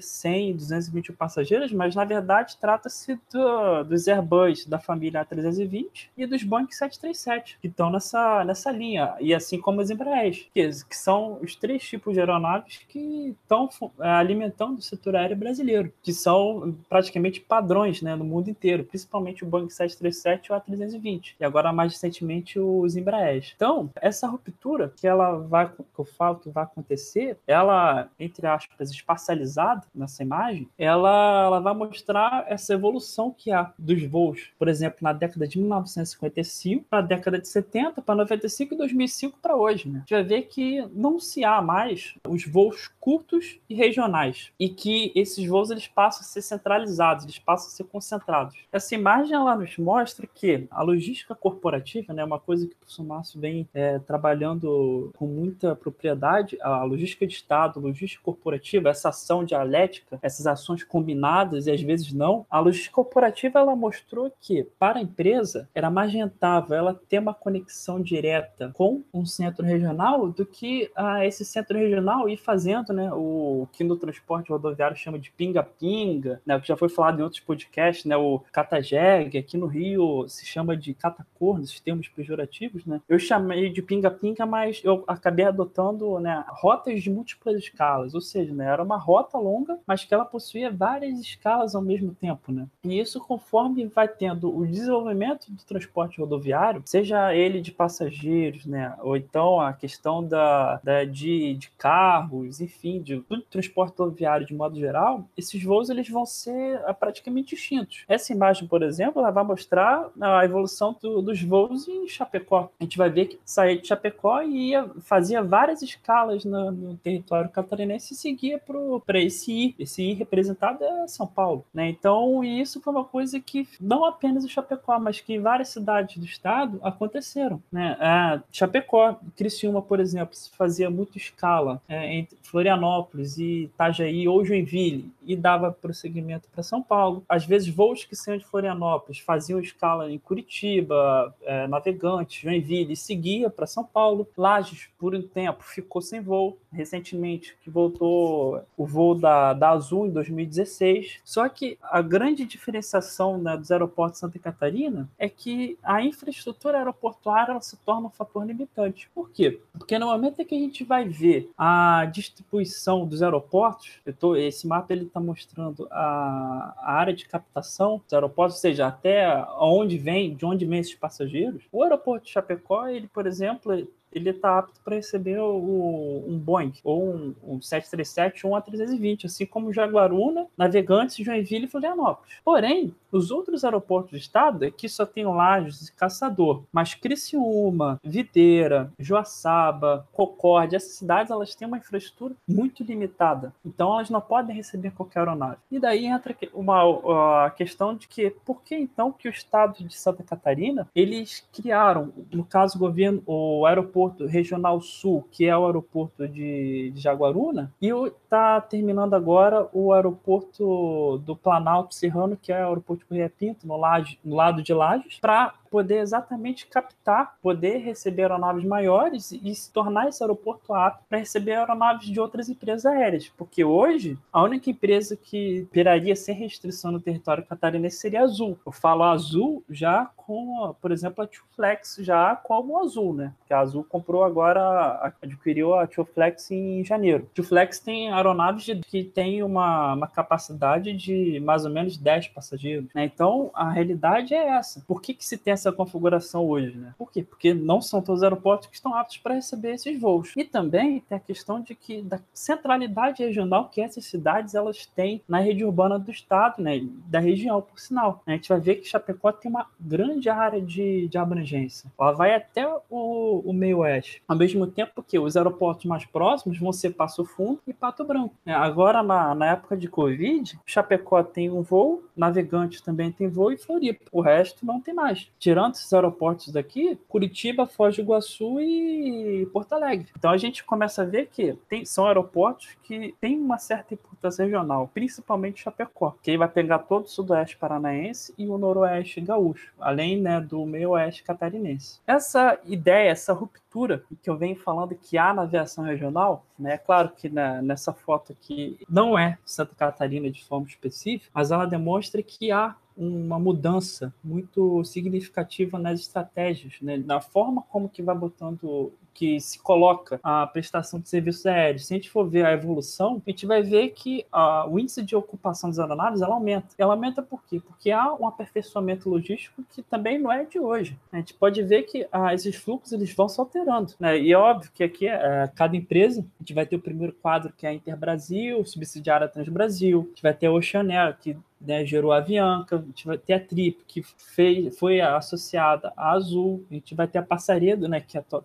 [0.00, 6.26] 100 e 220 passageiros, mas na verdade trata-se do, dos Airbus da família A320 e
[6.26, 10.96] dos Boeing 737, que estão nessa, nessa linha, e assim como os Embraers, que, que
[10.96, 13.68] são os três tipos de aeronaves que estão
[14.00, 19.44] é, alimentando o setor aéreo brasileiro, que são praticamente padrões né, no mundo inteiro, principalmente
[19.44, 23.52] o Boeing 737 e o A320, e agora mais recentemente os Embraers.
[23.54, 28.90] Então, essa ruptura que ela vai, que eu falo que vai acontecer, ela, entre aspas,
[28.90, 34.98] espacializada nessa imagem, ela, ela vai mostrar essa evolução que há dos voos, por exemplo,
[35.02, 39.88] na década de 1955 para a década de 70, para 95 e 2005 para hoje.
[39.88, 39.96] Né?
[39.96, 44.68] A gente vai ver que não se há mais os voos curtos e regionais e
[44.68, 48.56] que esses voos eles passam a ser centralizados, eles passam a ser concentrados.
[48.72, 53.04] Essa imagem ela nos mostra que a logística corporativa, né, uma coisa que o professor
[53.04, 59.44] Márcio vem é, trabalhando com muita propriedade, a logística de Estado, logística corporativa, essa ação
[59.44, 64.98] dialética, essas ações combinadas e às vezes não, a logística corporativa ela mostrou que para
[64.98, 70.44] a empresa era mais rentável ela ter uma conexão direta com um centro regional do
[70.44, 75.30] que ah, esse centro regional ir fazendo né, o que no transporte rodoviário chama de
[75.30, 80.28] pinga-pinga, né, que já foi falado em outros podcasts, né, o catajeg, aqui no Rio
[80.28, 82.84] se chama de catacor, nesses termos pejorativos.
[82.84, 83.00] Né.
[83.08, 88.54] Eu chamei de pinga-pinga, mas eu acabei adotando né, rotas de múltiplas escalas, ou seja,
[88.54, 92.52] né, era uma rota longa, mas que ela possuía várias escalas ao mesmo tempo.
[92.52, 92.66] Né.
[92.84, 98.94] E isso conforme vai tendo o desenvolvimento do transporte rodoviário, seja ele de passageiros, né,
[99.00, 104.54] ou então a questão da, da de, de carros, enfim, de tudo transporte rodoviário de
[104.54, 108.04] modo geral, esses voos eles vão ser ah, praticamente extintos.
[108.08, 112.70] Essa imagem, por exemplo, ela vai mostrar a evolução do, dos voos em Chapecó.
[112.78, 116.96] A gente vai ver que saía de Chapecó e ia, fazia várias escalas no, no
[116.96, 118.60] território catarinense e seguia
[119.06, 119.74] para esse I.
[119.78, 121.64] Esse I representado é São Paulo.
[121.72, 121.88] Né?
[121.88, 126.16] Então, isso foi uma coisa que não apenas o Chapecó, mas que em várias cidades
[126.16, 127.62] do estado aconteceram.
[127.70, 127.96] Né?
[128.00, 134.44] A Chapecó, Criciúma, por exemplo, se fazia muito escala é, entre Florianópolis e Itajaí ou
[134.44, 137.24] Joinville e dava prosseguimento para São Paulo.
[137.28, 142.96] Às vezes, voos que saíam de Florianópolis faziam escala em Curitiba, é, Navegantes, Joinville e
[142.96, 144.28] seguia para São Paulo.
[144.36, 146.58] Lages, por um tempo, ficou sem voo.
[146.72, 151.20] Recentemente, que voltou o voo da, da Azul em 2016.
[151.24, 156.78] Só que a grande diferenciação né, dos aeroportos de Santa Catarina é que a infraestrutura
[156.78, 159.10] aeroportuária se torna um fator limitante.
[159.14, 159.60] Por quê?
[159.72, 164.66] Porque no momento em que a gente vai ver a distribuição dos aeroportos, tô, esse
[164.66, 169.98] mapa ele está mostrando a, a, área de captação dos aeroportos, ou seja, até onde
[169.98, 171.64] vem, de onde vem esses passageiros.
[171.70, 173.72] O aeroporto de Chapecó, ele, por exemplo,
[174.12, 179.26] ele está apto para receber o, um Boeing, ou um, um 737 ou um A320,
[179.26, 182.34] assim como Jaguaruna, Navegantes, Joinville e Florianópolis.
[182.44, 188.92] Porém, os outros aeroportos do estado aqui só tem Lages e Caçador, mas Criciúma, Videira,
[188.98, 194.92] Joaçaba, Concórdia, essas cidades elas têm uma infraestrutura muito limitada, então elas não podem receber
[194.92, 195.58] qualquer aeronave.
[195.70, 199.94] E daí entra uma, a questão de que por que então que o estado de
[199.94, 205.56] Santa Catarina eles criaram, no caso o governo, o aeroporto aeroporto regional sul, que é
[205.56, 212.52] o aeroporto de, de Jaguaruna, e está terminando agora o aeroporto do Planalto Serrano, que
[212.52, 216.66] é o aeroporto de Correia Pinto, no, Laje, no lado de Lages, para poder exatamente
[216.66, 222.18] captar, poder receber aeronaves maiores e se tornar esse aeroporto apto para receber aeronaves de
[222.18, 223.30] outras empresas aéreas.
[223.36, 228.58] Porque hoje, a única empresa que operaria sem restrição no território catarinense seria a Azul.
[228.66, 233.32] Eu falo Azul já com, por exemplo, a Flex já como Azul, né?
[233.48, 237.28] Que a Azul comprou agora, adquiriu a Flex em janeiro.
[237.36, 242.88] A Flex tem aeronaves que tem uma, uma capacidade de mais ou menos 10 passageiros.
[242.94, 243.06] Né?
[243.06, 244.84] Então, a realidade é essa.
[244.86, 246.94] Por que, que se tem essa configuração hoje, né?
[246.96, 247.24] Por quê?
[247.24, 250.32] Porque não são todos os aeroportos que estão aptos para receber esses voos.
[250.36, 255.22] E também tem a questão de que da centralidade regional que essas cidades elas têm
[255.26, 256.80] na rede urbana do estado, né?
[257.06, 258.22] Da região, por sinal.
[258.24, 261.90] A gente vai ver que Chapecó tem uma grande área de, de abrangência.
[261.98, 264.22] Ela vai até o, o meio oeste.
[264.28, 268.34] Ao mesmo tempo que os aeroportos mais próximos vão ser Passo Fundo e Pato Branco.
[268.44, 273.52] É, agora, na, na época de Covid, Chapecó tem um voo, Navegantes também tem voo
[273.52, 274.04] e Floripa.
[274.12, 275.30] O resto não tem mais.
[275.38, 280.08] Tirando esses aeroportos daqui, Curitiba, Foz do Iguaçu e Porto Alegre.
[280.18, 284.44] Então a gente começa a ver que tem, são aeroportos que têm uma certa importância
[284.44, 290.09] regional, principalmente Chapecó, que vai pegar todo o sudoeste paranaense e o noroeste gaúcho, além
[290.16, 292.00] né, do meio oeste catarinense.
[292.06, 296.78] Essa ideia, essa ruptura que eu venho falando que há na aviação regional, né, é
[296.78, 301.66] claro que na, nessa foto aqui não é Santa Catarina de forma específica, mas ela
[301.66, 306.98] demonstra que há uma mudança muito significativa nas estratégias, né?
[306.98, 311.94] na forma como que vai botando que se coloca a prestação de serviços aéreos, se
[311.94, 315.14] a gente for ver a evolução, a gente vai ver que a, o índice de
[315.14, 316.68] ocupação das aeronaves ela aumenta.
[316.78, 317.60] Ela aumenta por quê?
[317.60, 320.98] Porque há um aperfeiçoamento logístico que também não é de hoje.
[321.12, 323.94] A gente pode ver que ah, esses fluxos eles vão se alterando.
[323.98, 324.18] Né?
[324.18, 327.52] E é óbvio que aqui, é, cada empresa, a gente vai ter o primeiro quadro
[327.56, 332.12] que é a Interbrasil, subsidiária Transbrasil, a gente vai ter a Oceanair, que né, gerou
[332.12, 336.74] a Avianca, a gente vai ter a Trip, que fez, foi associada à Azul, a
[336.74, 338.42] gente vai ter a Passaredo, né, que está é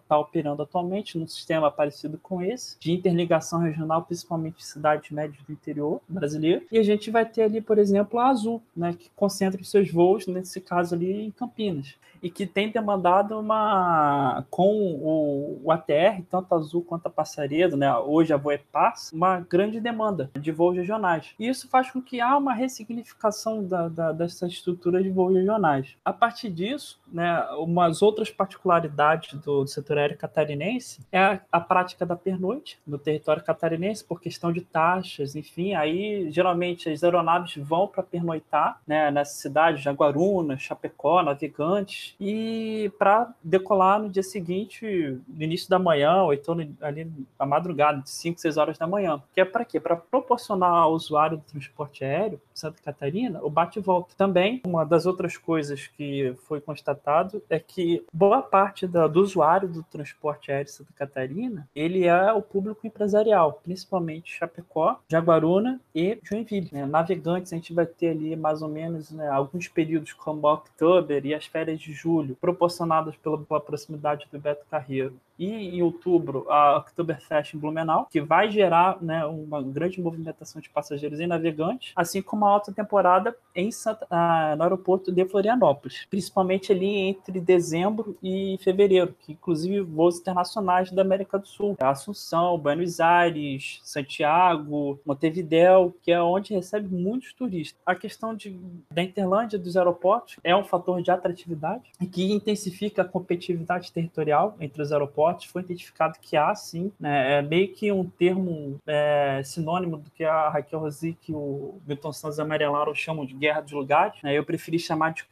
[0.63, 6.01] atualmente num sistema parecido com esse, de interligação regional, principalmente em cidades médias do interior
[6.07, 9.69] brasileiro, e a gente vai ter ali, por exemplo, a Azul, né, que concentra os
[9.69, 15.71] seus voos, nesse caso ali, em Campinas e que tem demandado uma com o, o
[15.71, 17.95] ATR, tanto Azul quanto a Passaredo, né?
[17.97, 21.35] Hoje a Voepass, uma grande demanda de voos regionais.
[21.37, 25.95] E isso faz com que há uma ressignificação da, da, dessa estrutura de voos regionais.
[26.03, 31.59] A partir disso, né, umas outras particularidades do, do setor aéreo catarinense é a, a,
[31.59, 37.55] prática da pernoite no território catarinense por questão de taxas, enfim, aí geralmente as aeronaves
[37.57, 45.19] vão para pernoitar, né, nessa cidade, Jaguaruna, Chapecó, Navegantes, e para decolar no dia seguinte,
[45.27, 49.21] no início da manhã, ou então ali na madrugada, de 5, 6 horas da manhã.
[49.33, 49.79] Que é para quê?
[49.79, 54.13] Para proporcionar ao usuário do transporte aéreo, Santa Catarina, o bate e volta.
[54.17, 59.67] Também, uma das outras coisas que foi constatado é que boa parte da, do usuário
[59.67, 66.69] do transporte aéreo Santa Catarina, ele é o público empresarial, principalmente Chapecó, Jaguaruna e Joinville.
[66.71, 66.85] Né?
[66.85, 71.33] Navegantes, a gente vai ter ali mais ou menos né, alguns períodos como October e
[71.33, 72.04] as férias de julho,
[72.39, 78.21] proporcionadas pela, pela proximidade do Beto Carreiro e em outubro a Oktoberfest em Blumenau, que
[78.21, 83.35] vai gerar né, uma grande movimentação de passageiros e navegantes, assim como a alta temporada
[83.55, 89.81] em Santa, ah, no aeroporto de Florianópolis, principalmente ali entre dezembro e fevereiro, que inclusive
[89.81, 96.93] voos internacionais da América do Sul, Assunção, Buenos Aires, Santiago, Montevidéu, que é onde recebe
[96.93, 97.79] muitos turistas.
[97.85, 98.59] A questão de,
[98.91, 104.81] da Interlândia dos aeroportos é um fator de atratividade que intensifica a competitividade territorial entre
[104.81, 109.97] os aeroportos foi identificado que há sim, né, é meio que um termo é, sinônimo
[109.97, 114.21] do que a Raquel Rosic e o Milton Santos Amarelaro chamam de guerra de lugares.
[114.23, 115.25] Né, eu preferi chamar de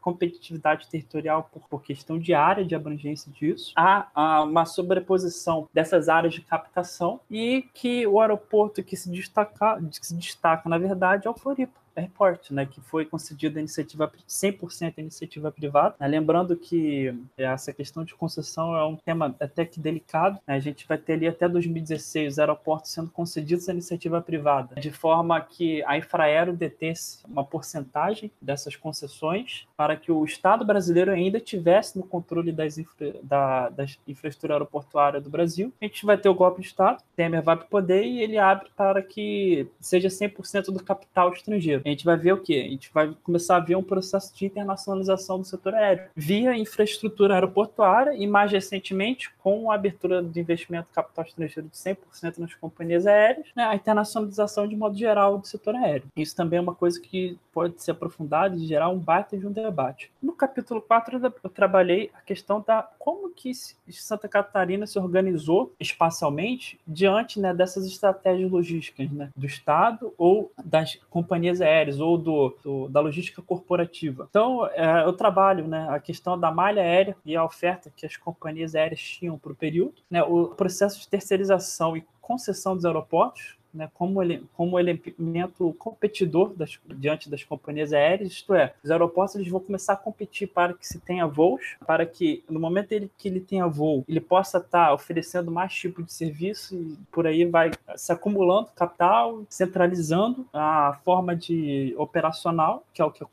[0.00, 3.72] competitividade territorial por, por, questão de área de abrangência disso.
[3.76, 9.80] Há, há, uma sobreposição dessas áreas de captação e que o aeroporto que se destaca,
[10.00, 11.83] que se destaca na verdade, é o Floripa.
[11.96, 15.94] Airport, né, que foi concedida iniciativa 100% iniciativa privada.
[15.98, 20.38] Né, lembrando que essa questão de concessão é um tema até que delicado.
[20.46, 24.74] Né, a gente vai ter ali até 2016 os aeroportos sendo concedidos à iniciativa privada,
[24.80, 31.10] de forma que a Infraero detesse uma porcentagem dessas concessões para que o Estado brasileiro
[31.10, 35.72] ainda tivesse no controle das infra, da, da infraestrutura aeroportuária do Brasil.
[35.80, 38.38] A gente vai ter o golpe de Estado, Temer vai para o poder e ele
[38.38, 42.64] abre para que seja 100% do capital estrangeiro a gente vai ver o quê?
[42.66, 47.34] A gente vai começar a ver um processo de internacionalização do setor aéreo via infraestrutura
[47.34, 53.06] aeroportuária e, mais recentemente, com a abertura do investimento capital estrangeiro de 100% nas companhias
[53.06, 56.08] aéreas, né, a internacionalização de modo geral do setor aéreo.
[56.16, 59.52] Isso também é uma coisa que pode ser aprofundada e gerar um baita de um
[59.52, 60.10] debate.
[60.22, 63.52] No capítulo 4, eu trabalhei a questão da como que
[63.90, 70.96] Santa Catarina se organizou espacialmente diante né, dessas estratégias logísticas né, do Estado ou das
[71.10, 74.26] companhias aéreas aéreas ou do, do da logística corporativa.
[74.30, 78.16] Então, é, eu trabalho né, a questão da malha aérea e a oferta que as
[78.16, 83.56] companhias aéreas tinham para o período, né, o processo de terceirização e concessão dos aeroportos,
[83.74, 89.34] né, como, ele, como elemento competidor das, diante das companhias aéreas, isto é, os aeroportos
[89.34, 93.10] eles vão começar a competir para que se tenha voos, para que no momento ele,
[93.18, 97.26] que ele tenha voo, ele possa estar tá oferecendo mais tipo de serviço e por
[97.26, 103.24] aí vai se acumulando capital, centralizando a forma de operacional, que é o que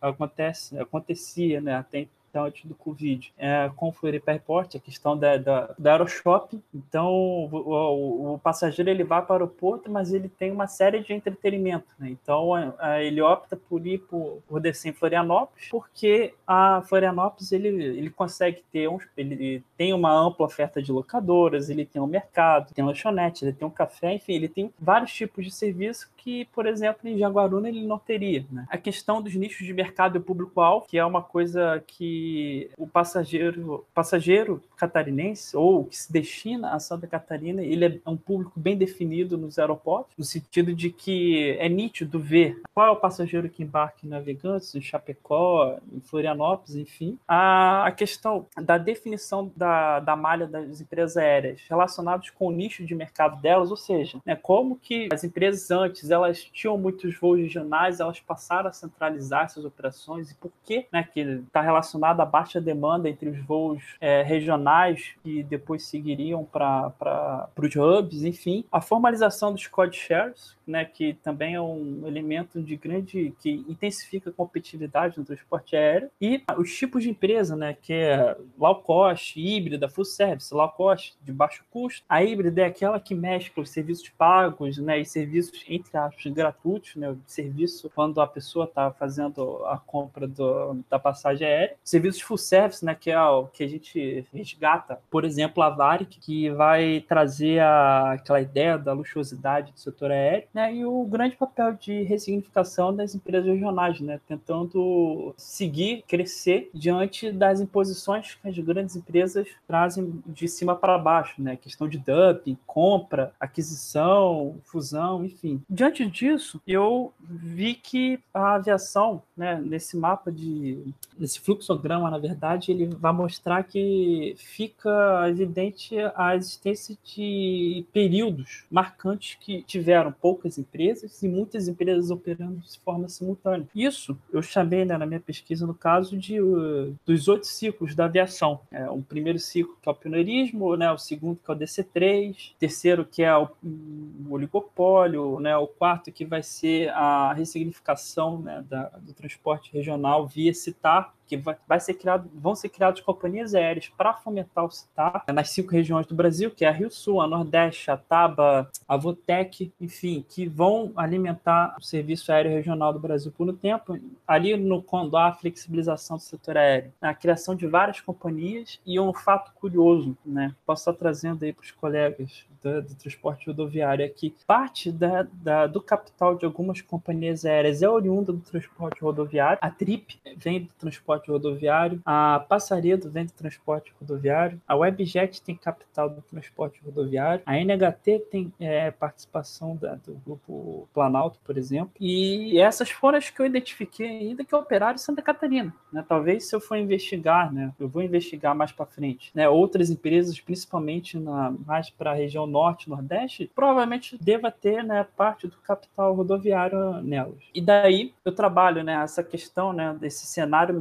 [0.00, 5.36] acontece, acontecia né, até antes do Covid, é, com o Floripa Airport, a questão da,
[5.36, 6.60] da, da Aeroshop.
[6.74, 11.00] Então, o, o, o, passageiro ele vai para o aeroporto, mas ele tem uma série
[11.00, 11.86] de entretenimento.
[11.98, 12.10] Né?
[12.10, 17.68] Então, a, ele opta por ir por, por descer em Florianópolis, porque a Florianópolis ele,
[17.68, 22.72] ele consegue ter um, ele tem uma ampla oferta de locadoras, ele tem um mercado,
[22.72, 26.66] tem lanchonete, ele tem um café, enfim, ele tem vários tipos de serviço que, por
[26.66, 28.44] exemplo, em Jaguaruna ele não teria.
[28.50, 28.66] Né?
[28.68, 33.84] A questão dos nichos de mercado e público-alvo, que é uma coisa que o passageiro,
[33.94, 39.36] passageiro catarinense ou que se destina a Santa Catarina, ele é um público bem definido
[39.36, 43.98] nos aeroportos, no sentido de que é nítido ver qual é o passageiro que embarca
[44.04, 47.18] em Navegantes, em Chapecó, em Florianópolis, enfim.
[47.28, 52.94] A, questão da definição da, da malha das empresas aéreas relacionados com o nicho de
[52.94, 58.00] mercado delas, ou seja, né, como que as empresas antes elas tinham muitos voos regionais,
[58.00, 62.60] elas passaram a centralizar essas operações e por que, né, que está relacionado à baixa
[62.60, 69.52] demanda entre os voos é, regionais que depois seguiriam para os hubs, enfim, a formalização
[69.52, 75.18] dos code shares, né, que também é um elemento de grande que intensifica a competitividade
[75.18, 80.04] no transporte aéreo e os tipos de empresa, né, que é low cost, híbrida, full
[80.04, 82.04] service, low cost de baixo custo.
[82.08, 86.96] A híbrida é aquela que mescla os serviços pagos, né, e serviços entre aspas gratuitos,
[86.96, 91.76] né, o serviço quando a pessoa está fazendo a compra do, da passagem aérea.
[91.84, 96.18] Serviços full service, né, que é o que a gente resgata, por exemplo, a Varig,
[96.20, 101.36] que vai trazer a, aquela ideia da luxuosidade do setor aéreo, né, e o grande
[101.36, 108.58] papel de ressignificação das empresas regionais, né, tentando seguir, crescer diante das imposições que as
[108.58, 115.62] grandes empresas trazem de cima para baixo, né, questão de dumping, compra, aquisição, fusão, enfim.
[115.68, 120.78] Diante disso, eu vi que a aviação, né, nesse mapa de,
[121.18, 129.36] nesse fluxograma, na verdade, ele vai mostrar que fica evidente a existência de períodos marcantes
[129.40, 133.68] que tiveram poucas poucas empresas e muitas empresas operando de forma simultânea.
[133.74, 138.06] Isso eu chamei né, na minha pesquisa, no caso, de, uh, dos oito ciclos da
[138.06, 138.60] aviação.
[138.70, 142.52] É, o primeiro ciclo que é o pioneirismo, né, o segundo que é o DC3,
[142.58, 148.62] terceiro que é o, o oligopólio, né, o quarto que vai ser a ressignificação né,
[148.68, 151.36] da, do transporte regional via CITAR, que
[151.68, 156.06] vai, ser criado, vão ser criadas companhias aéreas para fomentar o CITAR nas cinco regiões
[156.06, 160.48] do Brasil, que é a Rio Sul, a Nordeste, a Taba, a Votec, enfim, que
[160.48, 163.96] vão alimentar o serviço aéreo regional do Brasil por um tempo.
[164.26, 168.98] Ali, no, quando há a flexibilização do setor aéreo, a criação de várias companhias e
[168.98, 170.52] um fato curioso, né?
[170.66, 175.66] Posso estar trazendo aí para os colegas do, do, transporte rodoviário que parte da, da,
[175.66, 179.58] do capital de algumas companhias aéreas é oriunda do transporte rodoviário.
[179.60, 185.56] A Trip vem do transporte rodoviário, a Passaredo vem do transporte rodoviário, a Webjet tem
[185.56, 191.90] capital do transporte rodoviário, a NHT tem é, participação da, do grupo Planalto, por exemplo.
[192.00, 195.74] E essas foram as que eu identifiquei ainda que operaram em Santa Catarina.
[195.92, 196.04] Né?
[196.06, 197.72] Talvez se eu for investigar, né?
[197.78, 199.48] eu vou investigar mais para frente, né?
[199.48, 205.46] outras empresas, principalmente na, mais para a região norte, nordeste, provavelmente deva ter né, parte
[205.46, 207.42] do capital rodoviário nelas.
[207.54, 210.74] E daí eu trabalho né, essa questão né, desse cenário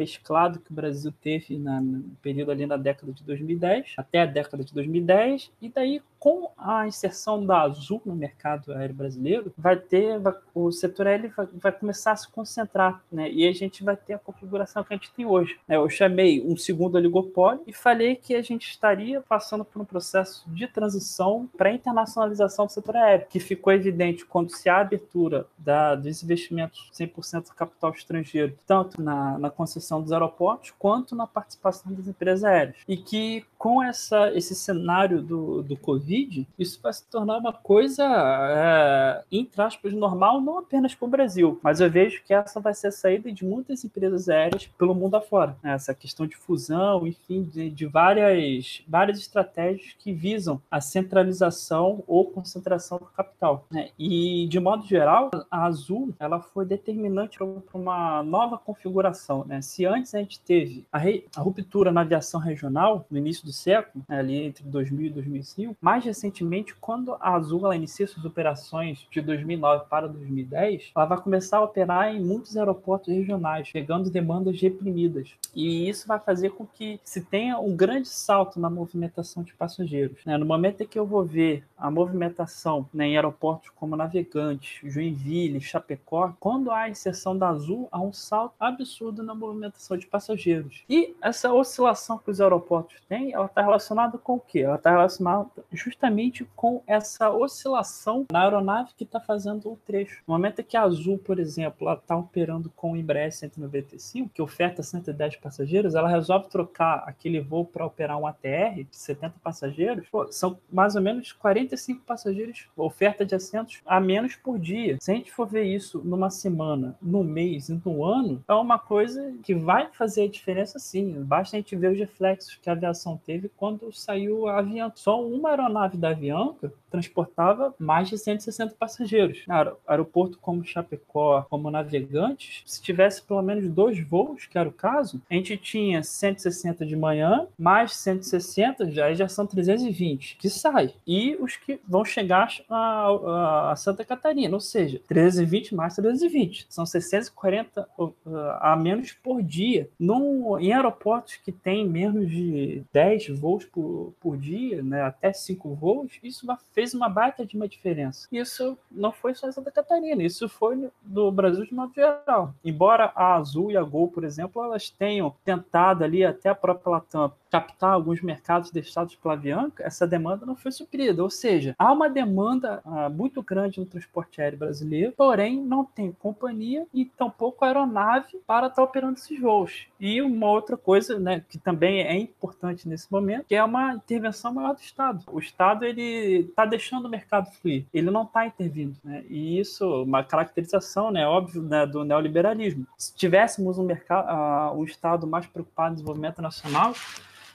[0.59, 4.63] que o Brasil teve na, no período ali na década de 2010, até a década
[4.63, 10.19] de 2010, e daí com a inserção da Azul no mercado aéreo brasileiro, vai ter,
[10.19, 13.31] vai, o setor aéreo vai, vai, começar a se concentrar, né?
[13.31, 15.57] E a gente vai ter a configuração que a gente tem hoje.
[15.65, 15.77] Né?
[15.77, 20.43] Eu chamei um segundo oligopólio e falei que a gente estaria passando por um processo
[20.49, 25.47] de transição para a internacionalização do setor aéreo, que ficou evidente quando se a abertura
[25.57, 31.25] da, dos investimentos 100% do capital estrangeiro, tanto na, na concessão dos aeroportos quanto na
[31.25, 32.77] participação das empresas aéreas.
[32.87, 38.05] E que com essa, esse cenário do, do Covid, isso vai se tornar uma coisa,
[38.05, 42.73] é, entre aspas, normal, não apenas para o Brasil, mas eu vejo que essa vai
[42.73, 45.57] ser a saída de muitas empresas aéreas pelo mundo afora.
[45.61, 45.73] Né?
[45.73, 52.31] Essa questão de fusão, enfim, de, de várias, várias estratégias que visam a centralização ou
[52.31, 53.65] concentração do capital.
[53.69, 53.89] Né?
[53.99, 59.43] E, de modo geral, a Azul ela foi determinante para uma nova configuração.
[59.45, 59.61] Né?
[59.61, 63.53] Se antes a gente teve a, re, a ruptura na aviação regional, no início do
[63.53, 65.77] século, né, ali entre 2000 e 2005.
[65.81, 71.19] Mais recentemente, quando a Azul ela inicia suas operações de 2009 para 2010, ela vai
[71.19, 75.31] começar a operar em muitos aeroportos regionais, pegando demandas reprimidas.
[75.55, 80.23] E isso vai fazer com que se tenha um grande salto na movimentação de passageiros.
[80.25, 80.37] Né?
[80.37, 85.61] No momento em que eu vou ver a movimentação né, em aeroportos como Navegantes, Joinville,
[85.61, 90.83] Chapecó, quando há a da Azul, há um salto absurdo na movimentação de passageiros.
[90.89, 94.59] E essa oscilação que os aeroportos têm, ela está relacionada com o quê?
[94.59, 100.21] Ela está relacionada justamente com essa oscilação na aeronave que está fazendo o trecho.
[100.27, 104.83] No momento que a Azul, por exemplo, está operando com o Embraer 195, que oferta
[104.83, 110.31] 110 passageiros, ela resolve trocar aquele voo para operar um ATR de 70 passageiros, pô,
[110.31, 114.97] são mais ou menos 45 passageiros, oferta de assentos a menos por dia.
[114.99, 118.79] Se a gente for ver isso numa semana, no mês e no ano, é uma
[118.79, 121.23] coisa que vai fazer a diferença sim.
[121.23, 124.93] Basta a gente ver os reflexos que a aviação teve quando saiu a Avianca.
[124.95, 129.43] Só uma aeronave da Avianca transportava mais de 160 passageiros.
[129.45, 134.71] No aeroporto como Chapecó, como Navegantes, se tivesse pelo menos dois voos, que era o
[134.71, 140.95] caso, a gente tinha 160 de manhã, mais 160, já, já são 320 que sai.
[141.05, 146.65] E os que vão chegar a, a, Santa Catarina, ou seja, 320 mais 320.
[146.67, 148.13] São 640 uh,
[148.59, 149.87] a menos por dia.
[149.99, 155.73] Num, em aeroportos que tem menos de 10 voos por, por dia, né, até 5
[155.75, 158.27] voos, isso fez uma baita de uma diferença.
[158.31, 162.53] Isso não foi só em Santa Catarina, isso foi do Brasil de modo geral.
[162.63, 166.91] Embora a Azul e a Gol, por exemplo, elas tenham tentado ali, até a própria
[166.91, 171.23] Latam, captar alguns mercados deixados pela Avianca, essa demanda não foi suprida.
[171.23, 176.11] Ou seja, há uma demanda uh, muito grande no transporte aéreo brasileiro, porém não tem
[176.11, 179.87] companhia e tampouco aeronave para estar operando esses voos.
[179.99, 184.53] E uma outra coisa, né, que também é importante nesse momento, que é uma intervenção
[184.53, 185.23] maior do Estado.
[185.31, 189.23] O Estado ele está deixando o mercado fluir, ele não está intervindo, né?
[189.29, 192.87] E isso, uma caracterização, né, óbvio, né, do neoliberalismo.
[192.97, 196.93] Se tivéssemos um mercado, uh, um Estado mais preocupado em desenvolvimento nacional,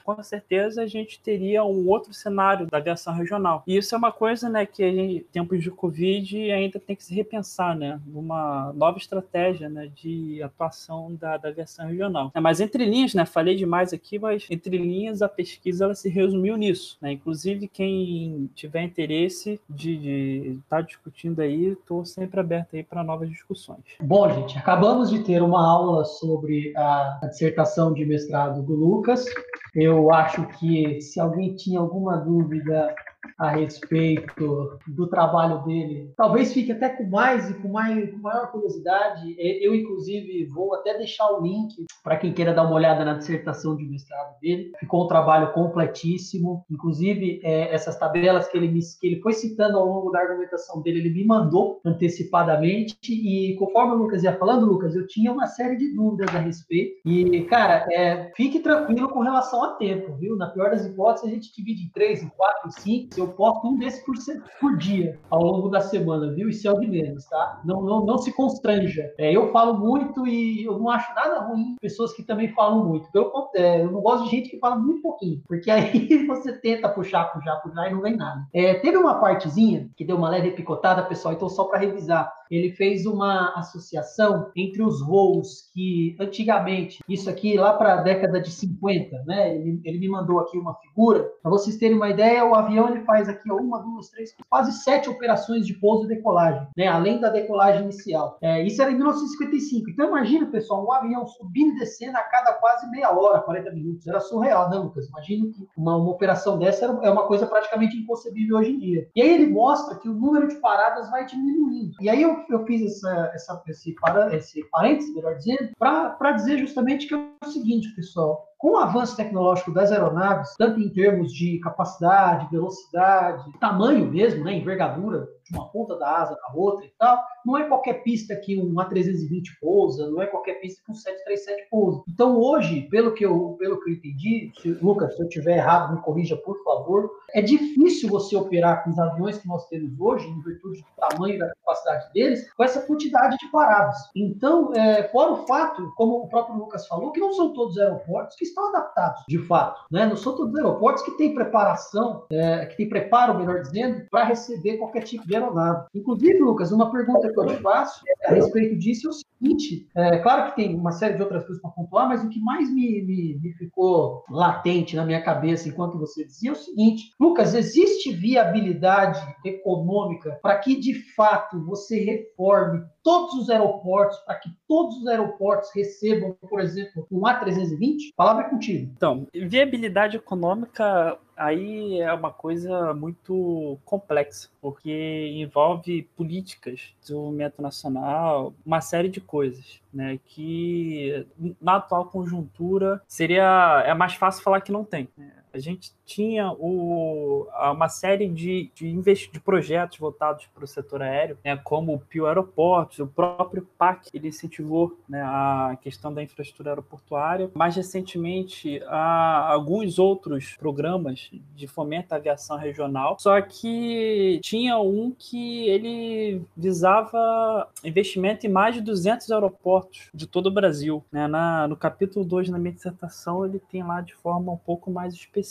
[0.05, 3.63] com certeza a gente teria um outro cenário da aviação regional.
[3.65, 7.13] E isso é uma coisa, né, que em tempos de Covid ainda tem que se
[7.13, 12.31] repensar, né, uma nova estratégia, né, de atuação da, da aviação regional.
[12.35, 16.07] É, mas entre linhas, né, falei demais aqui, mas entre linhas a pesquisa ela se
[16.07, 22.75] resumiu nisso, né, inclusive quem tiver interesse de estar tá discutindo aí, estou sempre aberto
[22.75, 23.79] aí para novas discussões.
[23.99, 29.25] Bom, gente, acabamos de ter uma aula sobre a, a dissertação de mestrado do Lucas.
[29.73, 32.93] Eu acho que se alguém tinha alguma dúvida
[33.37, 36.13] a respeito do trabalho dele.
[36.15, 39.35] Talvez fique até com mais e com, mais, com maior curiosidade.
[39.37, 43.75] Eu, inclusive, vou até deixar o link para quem queira dar uma olhada na dissertação
[43.75, 44.71] de mestrado dele.
[44.79, 46.65] Ficou um trabalho completíssimo.
[46.69, 50.81] Inclusive, é, essas tabelas que ele, me, que ele foi citando ao longo da argumentação
[50.81, 52.95] dele, ele me mandou antecipadamente.
[53.09, 57.01] E conforme o Lucas ia falando, Lucas, eu tinha uma série de dúvidas a respeito.
[57.05, 60.35] E, cara, é, fique tranquilo com relação a tempo, viu?
[60.35, 63.67] Na pior das hipóteses, a gente divide em três, em quatro, em cinco eu posto
[63.67, 64.15] um desses por,
[64.59, 66.49] por, dia ao longo da semana, viu?
[66.49, 67.61] Isso é o de menos, tá?
[67.63, 69.13] Não, não, não se constranja.
[69.17, 73.11] É, eu falo muito e eu não acho nada ruim pessoas que também falam muito.
[73.11, 76.89] Pelo contrário, eu não gosto de gente que fala muito pouquinho, porque aí você tenta
[76.89, 78.45] puxar, puxar, puxar e não vem nada.
[78.53, 82.71] É, teve uma partezinha que deu uma leve picotada, pessoal, então só para revisar ele
[82.71, 88.51] fez uma associação entre os voos que antigamente, isso aqui lá para a década de
[88.51, 89.55] 50, né?
[89.55, 91.29] Ele, ele me mandou aqui uma figura.
[91.41, 95.09] Para vocês terem uma ideia, o avião ele faz aqui uma, duas, três, quase sete
[95.09, 96.87] operações de pouso e decolagem, né?
[96.87, 98.37] Além da decolagem inicial.
[98.41, 99.89] É, isso era em 1955.
[99.89, 104.07] Então imagina, pessoal, um avião subindo e descendo a cada quase meia hora, 40 minutos.
[104.07, 105.07] Era surreal, né, Lucas?
[105.07, 109.07] Imagina que uma, uma operação dessa era, é uma coisa praticamente inconcebível hoje em dia.
[109.15, 111.95] E aí ele mostra que o número de paradas vai diminuindo.
[112.01, 116.57] E aí eu eu, fiz essa, essa, esse, para, esse parênteses, melhor dizendo, para dizer
[116.59, 121.31] justamente que é o seguinte, pessoal com o avanço tecnológico das aeronaves, tanto em termos
[121.31, 126.91] de capacidade, velocidade, tamanho mesmo, né, envergadura de uma ponta da asa na outra e
[126.97, 130.95] tal, não é qualquer pista que um A320 pousa, não é qualquer pista que um
[130.95, 132.03] 737 pousa.
[132.09, 135.93] Então hoje, pelo que eu, pelo que eu entendi, se, Lucas, se eu tiver errado,
[135.93, 140.27] me corrija, por favor, é difícil você operar com os aviões que nós temos hoje,
[140.27, 143.97] em virtude do tamanho e da capacidade deles, com essa quantidade de paradas.
[144.15, 148.35] Então, é, fora o fato, como o próprio Lucas falou, que não são todos aeroportos
[148.35, 149.81] que estão adaptados, de fato.
[149.91, 150.05] Né?
[150.05, 154.23] Não são todos os aeroportos que têm preparação, é, que têm preparo, melhor dizendo, para
[154.23, 155.85] receber qualquer tipo de aeronave.
[155.93, 160.17] Inclusive, Lucas, uma pergunta que eu te faço a respeito disso é o seguinte: é,
[160.19, 163.01] claro que tem uma série de outras coisas para pontuar, mas o que mais me,
[163.03, 168.13] me, me ficou latente na minha cabeça enquanto você dizia é o seguinte: Lucas, existe
[168.13, 175.05] viabilidade econômica para que de fato você reforme todos os aeroportos, para que todos os
[175.05, 178.09] aeroportos recebam, por exemplo, um A320?
[178.11, 178.91] A palavra é contigo.
[178.97, 188.81] Então, viabilidade econômica aí é uma coisa muito complexa, porque envolve políticas, desenvolvimento nacional, uma
[188.81, 191.27] série de coisas, né, que
[191.61, 195.07] na atual conjuntura seria é mais fácil falar que não tem.
[195.15, 195.31] Né?
[195.55, 198.91] A gente tinha o, uma série de, de,
[199.31, 204.09] de projetos voltados para o setor aéreo, né, como o Pio Aeroportos, o próprio PAC,
[204.13, 207.49] ele incentivou né, a questão da infraestrutura aeroportuária.
[207.53, 215.15] Mais recentemente, há alguns outros programas de fomento à aviação regional, só que tinha um
[215.17, 221.01] que ele visava investimento em mais de 200 aeroportos de todo o Brasil.
[221.09, 221.27] Né?
[221.27, 225.13] Na, no capítulo 2 da minha dissertação, ele tem lá de forma um pouco mais
[225.13, 225.44] específica.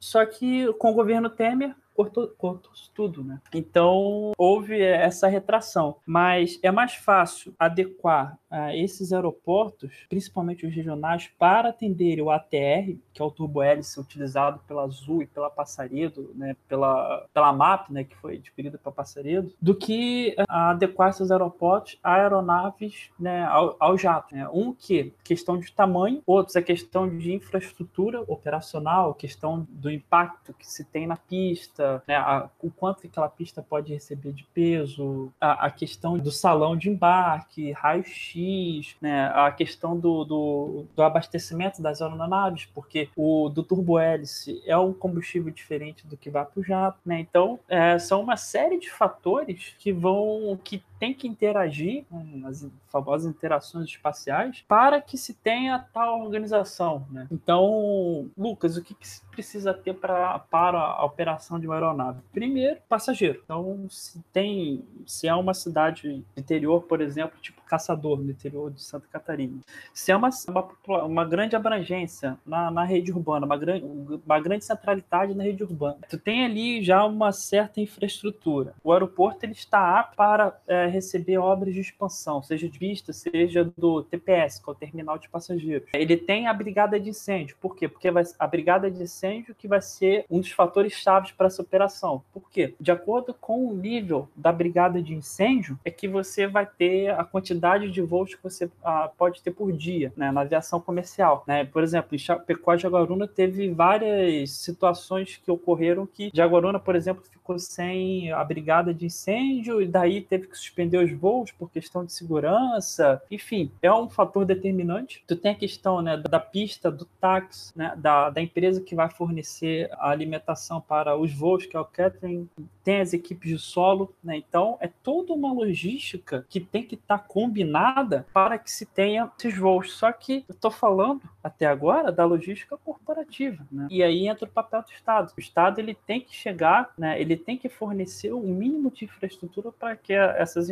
[0.00, 3.40] Só que com o governo Temer, cortou, cortou tudo, né?
[3.54, 5.96] Então houve essa retração.
[6.06, 12.96] Mas é mais fácil adequar uh, esses aeroportos, principalmente os regionais, para atender o ATR,
[13.12, 16.56] que é o turbo-hélice utilizado pela Azul e pela Passaredo, né?
[16.66, 18.04] Pela, pela MAP, né?
[18.04, 23.44] Que foi adquirida pela Passaredo, do que uh, adequar esses aeroportos a aeronaves né?
[23.44, 24.34] ao, ao jato.
[24.34, 24.48] Né?
[24.52, 30.66] Um que questão de tamanho, outros é questão de infraestrutura operacional, questão do impacto que
[30.66, 34.44] se tem na pista, pista, né, a, o quanto que aquela pista pode receber de
[34.44, 41.02] peso, a, a questão do salão de embarque, raio-x, né, a questão do, do, do,
[41.02, 46.60] abastecimento das aeronaves, porque o do turbo-hélice é um combustível diferente do que vai para
[46.60, 47.20] o jato, né?
[47.20, 52.04] Então, é, são uma série de fatores que vão que tem que interagir,
[52.46, 57.06] as famosas interações espaciais, para que se tenha tal organização.
[57.10, 57.26] Né?
[57.30, 62.20] Então, Lucas, o que, que se precisa ter pra, para a operação de uma aeronave?
[62.32, 63.40] Primeiro, passageiro.
[63.44, 68.82] Então, se tem, se é uma cidade interior, por exemplo, tipo Caçador, no interior de
[68.82, 69.58] Santa Catarina,
[69.92, 74.64] se é uma, uma, uma grande abrangência na, na rede urbana, uma grande, uma grande
[74.64, 78.74] centralidade na rede urbana, tu tem ali já uma certa infraestrutura.
[78.82, 83.70] O aeroporto ele está apto para é, receber obras de expansão, seja de vista, seja
[83.76, 85.88] do TPS, que é o Terminal de Passageiros.
[85.92, 87.56] Ele tem a brigada de incêndio.
[87.60, 87.88] Por quê?
[87.88, 91.62] Porque vai, a brigada de incêndio que vai ser um dos fatores chaves para essa
[91.62, 92.22] operação.
[92.32, 92.74] Por quê?
[92.80, 97.24] De acordo com o nível da brigada de incêndio, é que você vai ter a
[97.24, 97.55] quantidade
[97.90, 101.44] de voos que você ah, pode ter por dia né, na aviação comercial.
[101.46, 101.64] Né?
[101.64, 107.58] Por exemplo, em Chapecó Jaguaruna teve várias situações que ocorreram que Jaguaruna, por exemplo, ficou
[107.58, 112.12] sem a brigada de incêndio e daí teve que suspender os voos por questão de
[112.12, 113.22] segurança.
[113.30, 115.22] Enfim, é um fator determinante.
[115.26, 119.08] Tu tem a questão né, da pista, do táxi, né, da, da empresa que vai
[119.08, 122.48] fornecer a alimentação para os voos, que é o catering,
[122.82, 124.36] tem as equipes de solo, né?
[124.36, 129.30] Então é toda uma logística que tem que estar tá combinada para que se tenha
[129.38, 129.92] esses voos.
[129.92, 133.86] Só que eu estou falando até agora da logística corporativa, né?
[133.90, 135.32] E aí entra o papel do Estado.
[135.36, 137.20] O Estado ele tem que chegar, né?
[137.20, 140.68] Ele tem que fornecer o mínimo de infraestrutura para que essas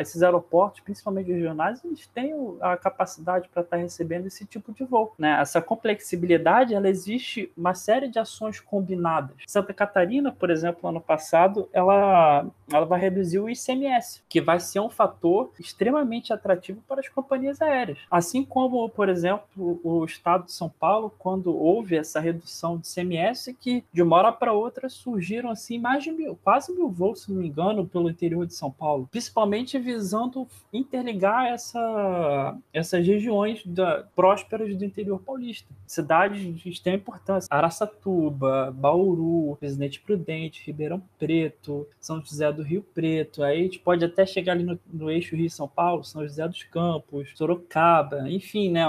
[0.00, 4.84] esses aeroportos, principalmente regionais, eles têm a capacidade para estar tá recebendo esse tipo de
[4.84, 5.14] voo.
[5.18, 5.40] Né?
[5.40, 9.36] Essa complexibilidade, ela existe uma série de ações combinadas.
[9.46, 14.80] Santa Catarina, por exemplo, ano passado, ela, ela vai reduzir o ICMS, que vai ser
[14.80, 17.98] um fator extremamente atrativo para as companhias aéreas.
[18.10, 23.54] Assim como, por exemplo, o estado de São Paulo, quando houve essa redução de ICMS,
[23.54, 27.32] que de uma hora para outra surgiram assim mais de mil, quase mil voos, se
[27.32, 34.04] não me engano, pelo interior de São Paulo principalmente visando interligar essa, essas regiões da,
[34.14, 35.68] prósperas do interior paulista.
[35.86, 37.48] Cidades de extrema importância.
[37.50, 43.42] Araçatuba, Bauru, Presidente Prudente, Ribeirão Preto, São José do Rio Preto.
[43.42, 46.62] Aí a gente pode até chegar ali no, no eixo Rio-São Paulo, São José dos
[46.64, 48.84] Campos, Sorocaba, enfim, né?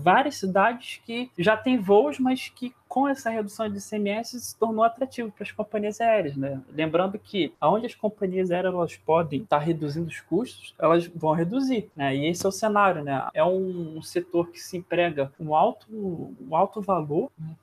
[0.00, 4.82] Várias cidades que já têm voos, mas que com essa redução de ICMS se tornou
[4.82, 6.60] atrativo para as companhias aéreas, né?
[6.72, 11.32] Lembrando que aonde as companhias aéreas elas podem estar tá reduzindo os custos, elas vão
[11.32, 12.16] reduzir, né?
[12.16, 13.28] E esse é o cenário, né?
[13.34, 17.54] É um setor que se emprega um alto, um alto valor, né?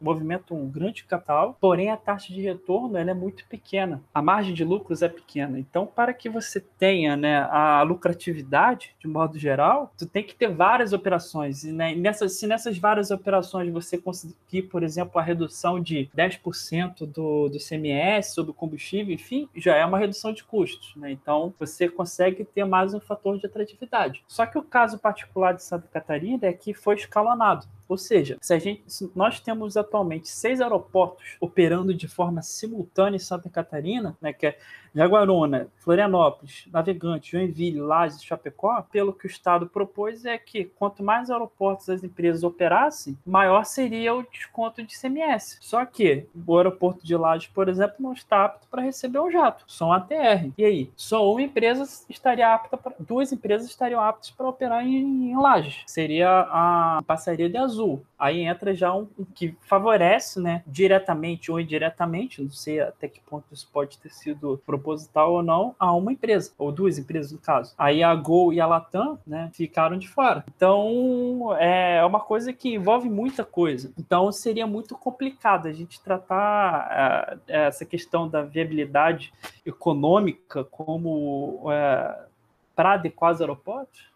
[0.00, 4.52] movimenta um grande capital, porém a taxa de retorno ela é muito pequena, a margem
[4.52, 5.58] de lucros é pequena.
[5.58, 10.48] Então, para que você tenha né, a lucratividade, de modo geral, tu tem que ter
[10.48, 11.64] várias operações.
[11.64, 17.04] E né, nessas, se nessas várias operações você conseguir por exemplo, a redução de 10%
[17.06, 20.96] do, do CMS sobre o combustível, enfim, já é uma redução de custos.
[20.96, 21.12] Né?
[21.12, 24.24] Então, você consegue ter mais um fator de atratividade.
[24.26, 27.66] Só que o caso particular de Santa Catarina é que foi escalonado.
[27.92, 33.20] Ou seja, se gente, se nós temos atualmente seis aeroportos operando de forma simultânea em
[33.20, 34.58] Santa Catarina, né, que é
[34.94, 41.30] Jaguarona, Florianópolis, Navegante, Joinville, Lages Chapecó, pelo que o Estado propôs é que quanto mais
[41.30, 45.58] aeroportos as empresas operassem, maior seria o desconto de CMS.
[45.60, 49.64] Só que o aeroporto de Lages, por exemplo, não está apto para receber o jato,
[49.66, 50.50] só um ATR.
[50.56, 50.90] E aí?
[50.96, 55.82] Só uma empresa estaria apta, pra, duas empresas estariam aptas para operar em, em Lages.
[55.86, 57.81] Seria a parceria de Azul.
[58.18, 63.52] Aí entra já um, que favorece, né, diretamente ou indiretamente, não sei até que ponto
[63.52, 67.74] isso pode ter sido proposital ou não a uma empresa, ou duas empresas no caso.
[67.76, 70.44] Aí a Gol e a Latam, né, ficaram de fora.
[70.54, 73.92] Então, é uma coisa que envolve muita coisa.
[73.98, 79.32] Então, seria muito complicado a gente tratar uh, essa questão da viabilidade
[79.66, 82.26] econômica como uh,
[82.74, 84.11] para adequar os aeroportos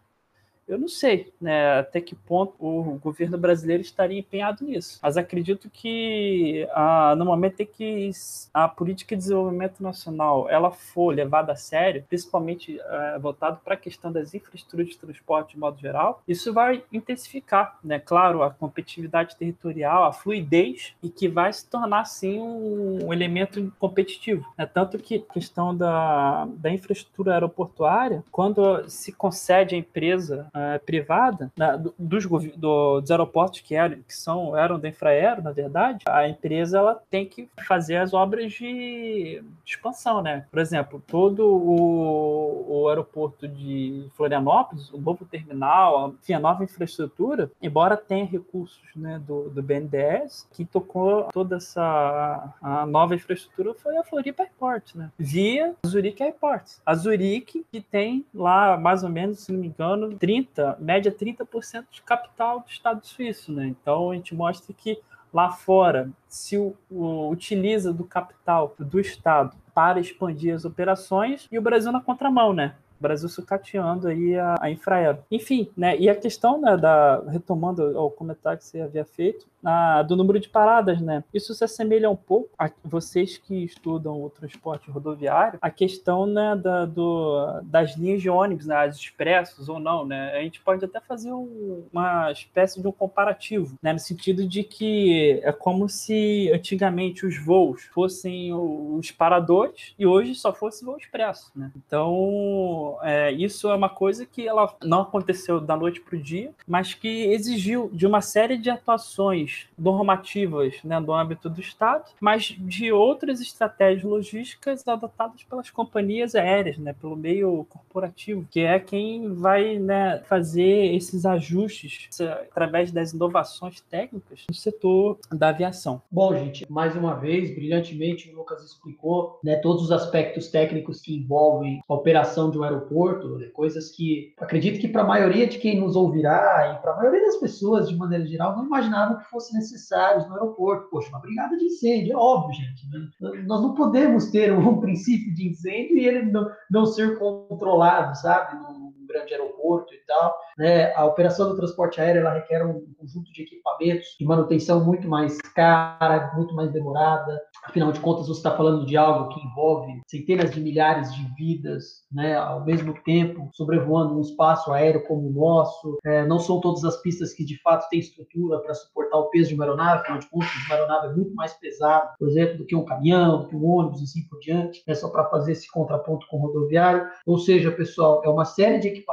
[0.68, 4.98] eu não sei né, até que ponto o governo brasileiro estaria empenhado nisso.
[5.02, 8.10] Mas acredito que ah, no momento em que
[8.52, 13.78] a política de desenvolvimento nacional ela for levada a sério, principalmente ah, voltado para a
[13.78, 17.98] questão das infraestruturas de transporte de modo geral, isso vai intensificar, né?
[17.98, 23.72] Claro, a competitividade territorial, a fluidez e que vai se tornar sim um, um elemento
[23.78, 24.46] competitivo.
[24.58, 24.66] Né?
[24.66, 31.52] Tanto que a questão da, da infraestrutura aeroportuária, quando se concede à empresa uh, privada
[31.57, 32.26] na, dos,
[32.57, 37.02] do, dos aeroportos que eram, que são, eram da Infraero, na verdade, a empresa ela
[37.11, 40.46] tem que fazer as obras de, expansão, né?
[40.50, 47.50] Por exemplo, todo o, o aeroporto de Florianópolis, o novo terminal, enfim, a nova infraestrutura,
[47.61, 53.96] embora tenha recursos né, do, do BNDES, que tocou toda essa a nova infraestrutura foi
[53.96, 55.11] a Floripa Airport, né?
[55.18, 56.64] Via Zurique Airport.
[56.84, 61.12] A Zurique, que tem lá, mais ou menos, se não me engano, 30 30, média
[61.12, 63.66] 30% de capital do Estado suíço, né?
[63.66, 65.01] Então a gente mostra que
[65.32, 66.57] lá fora se
[66.90, 72.74] utiliza do capital do Estado para expandir as operações e o Brasil na contramão, né?
[72.99, 75.18] O Brasil sucateando aí a, a Infraero.
[75.30, 75.97] Enfim, né?
[75.99, 80.38] E a questão né, da retomando o comentário que você havia feito, a, do número
[80.38, 81.24] de paradas, né?
[81.34, 86.54] Isso se assemelha um pouco a vocês que estudam o transporte rodoviário, a questão né,
[86.54, 90.32] da, do, das linhas de ônibus, né, as expressos ou não, né?
[90.36, 93.92] A gente pode até fazer um, uma espécie de um comparativo, né?
[93.92, 100.34] No sentido de que é como se antigamente os voos fossem os paradores e hoje
[100.36, 101.72] só fosse voo expresso, né?
[101.76, 106.52] Então, é, isso é uma coisa que ela não aconteceu da noite para o dia,
[106.68, 112.57] mas que exigiu de uma série de atuações normativas né, do âmbito do Estado, mas
[112.59, 119.32] de outras estratégias logísticas adotadas pelas companhias aéreas, né, pelo meio corporativo, que é quem
[119.34, 126.02] vai né, fazer esses ajustes através das inovações técnicas no setor da aviação.
[126.11, 131.16] Bom, gente, mais uma vez, brilhantemente, o Lucas explicou né, todos os aspectos técnicos que
[131.16, 135.59] envolvem a operação de um aeroporto, né, coisas que acredito que para a maioria de
[135.59, 139.30] quem nos ouvirá e para a maioria das pessoas, de maneira geral, não imaginavam que
[139.37, 140.89] fossem necessários no aeroporto.
[140.91, 142.89] Poxa, uma brigada de incêndio, é óbvio, gente.
[142.91, 143.43] Né?
[143.47, 148.57] Nós não podemos ter um princípio de incêndio e ele não, não ser controlado, sabe?
[148.57, 148.86] Num
[149.16, 150.36] grande aeroporto e tal.
[150.58, 150.92] Né?
[150.94, 155.38] A operação do transporte aéreo ela requer um conjunto de equipamentos de manutenção muito mais
[155.54, 157.40] cara, muito mais demorada.
[157.64, 162.04] Afinal de contas, você está falando de algo que envolve centenas de milhares de vidas,
[162.12, 165.98] né, ao mesmo tempo, sobrevoando um espaço aéreo como o nosso.
[166.04, 169.48] É, não são todas as pistas que de fato têm estrutura para suportar o peso
[169.48, 170.02] de uma aeronave.
[170.02, 173.42] Afinal de contas, uma aeronave é muito mais pesada, por exemplo, do que um caminhão,
[173.42, 174.82] do que um ônibus, assim por diante.
[174.86, 177.06] É só para fazer esse contraponto com o rodoviário.
[177.26, 179.05] Ou seja, pessoal, é uma série de equipamentos,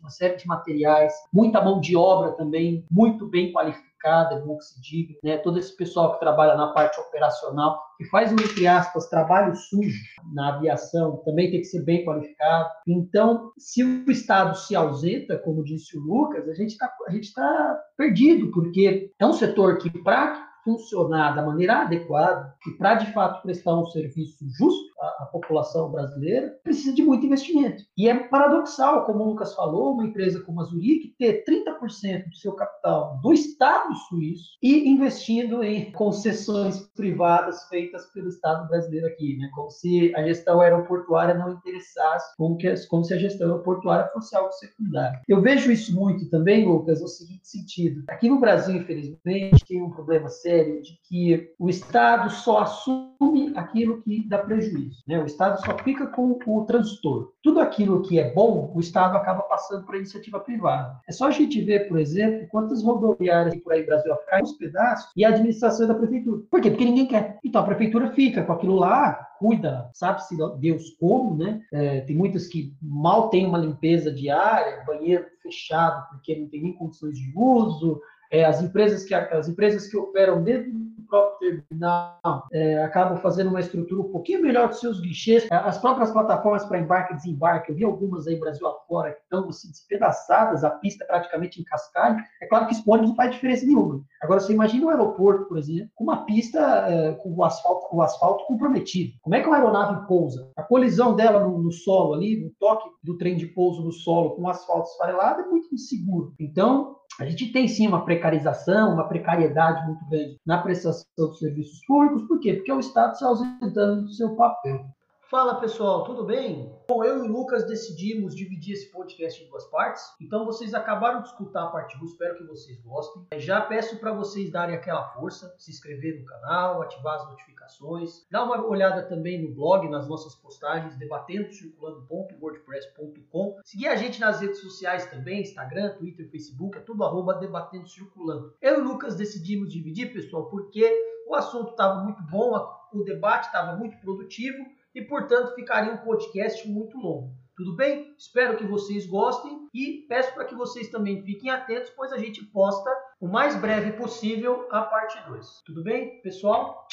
[0.00, 4.56] uma série de materiais, muita mão de obra também, muito bem qualificada qualificada, é bom
[4.56, 5.36] que se diga, né?
[5.38, 10.02] Todo esse pessoal que trabalha na parte operacional, que faz um, entre aspas, trabalho sujo
[10.32, 12.68] na aviação, também tem que ser bem qualificado.
[12.86, 16.88] Então, se o Estado se ausenta, como disse o Lucas, a gente está
[17.34, 23.12] tá perdido, porque é um setor que, para funcionar da maneira adequada e para de
[23.12, 24.89] fato prestar um serviço justo
[25.20, 27.82] à, população brasileira, precisa de muito investimento.
[27.96, 32.36] E é paradoxal, como o Lucas falou, uma empresa como a Zurich ter 30% do
[32.36, 39.36] seu capital do Estado suíço e investindo em concessões privadas feitas pelo Estado brasileiro aqui,
[39.36, 39.50] né?
[39.54, 44.34] como se a gestão aeroportuária não interessasse, como, que, como se a gestão aeroportuária fosse
[44.36, 45.20] algo secundário.
[45.28, 48.04] Eu vejo isso muito também, Lucas, no seguinte sentido.
[48.08, 54.02] Aqui no Brasil, infelizmente, tem um problema sério de que o Estado só assume aquilo
[54.02, 55.02] que dá prejuízo.
[55.10, 55.18] Né?
[55.18, 57.32] O Estado só fica com o transtorno.
[57.42, 61.00] Tudo aquilo que é bom, o Estado acaba passando para a iniciativa privada.
[61.08, 64.52] É só a gente ver, por exemplo, quantas rodoviárias por aí no Brasil caem nos
[64.52, 66.42] pedaços e a administração é da prefeitura.
[66.48, 66.70] Por quê?
[66.70, 67.40] Porque ninguém quer.
[67.44, 71.60] Então a prefeitura fica com aquilo lá, cuida, sabe-se Deus como, né?
[71.72, 76.72] É, tem muitas que mal têm uma limpeza diária, banheiro fechado porque não tem nem
[76.72, 78.00] condições de uso,
[78.30, 80.70] é, as, empresas que, as empresas que operam dentro
[81.10, 85.46] próprio terminal é, acabam fazendo uma estrutura um pouquinho melhor dos seus guichês.
[85.50, 89.20] É, as próprias plataformas para embarque e desembarque, eu vi algumas aí Brasil afora que
[89.22, 92.16] estão assim, despedaçadas, a pista praticamente em cascalho.
[92.40, 94.02] É claro que esse ônibus não faz diferença nenhuma.
[94.22, 98.02] Agora, você imagina um aeroporto, por exemplo, com uma pista é, com o asfalto, o
[98.02, 99.12] asfalto comprometido.
[99.22, 100.50] Como é que uma aeronave pousa?
[100.56, 104.30] A colisão dela no, no solo ali, no toque do trem de pouso no solo
[104.36, 106.34] com o asfalto esfarelado é muito inseguro.
[106.38, 111.80] Então, a gente tem sim uma precarização, uma precariedade muito grande na prestação dos serviços
[111.86, 112.26] públicos.
[112.28, 112.54] Por quê?
[112.54, 114.86] Porque o Estado se ausentando do seu papel.
[115.30, 116.74] Fala pessoal, tudo bem?
[116.88, 120.02] Bom, eu e o Lucas decidimos dividir esse podcast em duas partes.
[120.20, 123.28] Então vocês acabaram de escutar a parte 1, espero que vocês gostem.
[123.36, 128.42] Já peço para vocês darem aquela força, se inscrever no canal, ativar as notificações, dar
[128.42, 133.60] uma olhada também no blog, nas nossas postagens, debatendocirculando.wordpress.com.
[133.62, 138.52] Seguir a gente nas redes sociais também, Instagram, Twitter, Facebook, é tudo arroba Debatendo Circulando.
[138.60, 140.92] Eu e o Lucas decidimos dividir, pessoal, porque
[141.28, 144.58] o assunto estava muito bom, o debate estava muito produtivo
[144.94, 147.32] e, portanto, ficaria um podcast muito longo.
[147.56, 148.14] Tudo bem?
[148.16, 152.44] Espero que vocês gostem e peço para que vocês também fiquem atentos, pois a gente
[152.46, 155.62] posta o mais breve possível a parte 2.
[155.66, 156.86] Tudo bem, pessoal?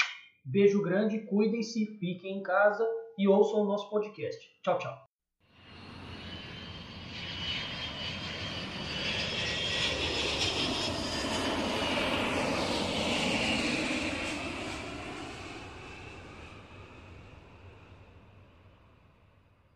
[0.44, 2.86] Beijo grande, cuidem-se, fiquem em casa
[3.18, 4.46] e ouçam o nosso podcast.
[4.62, 5.07] Tchau, tchau.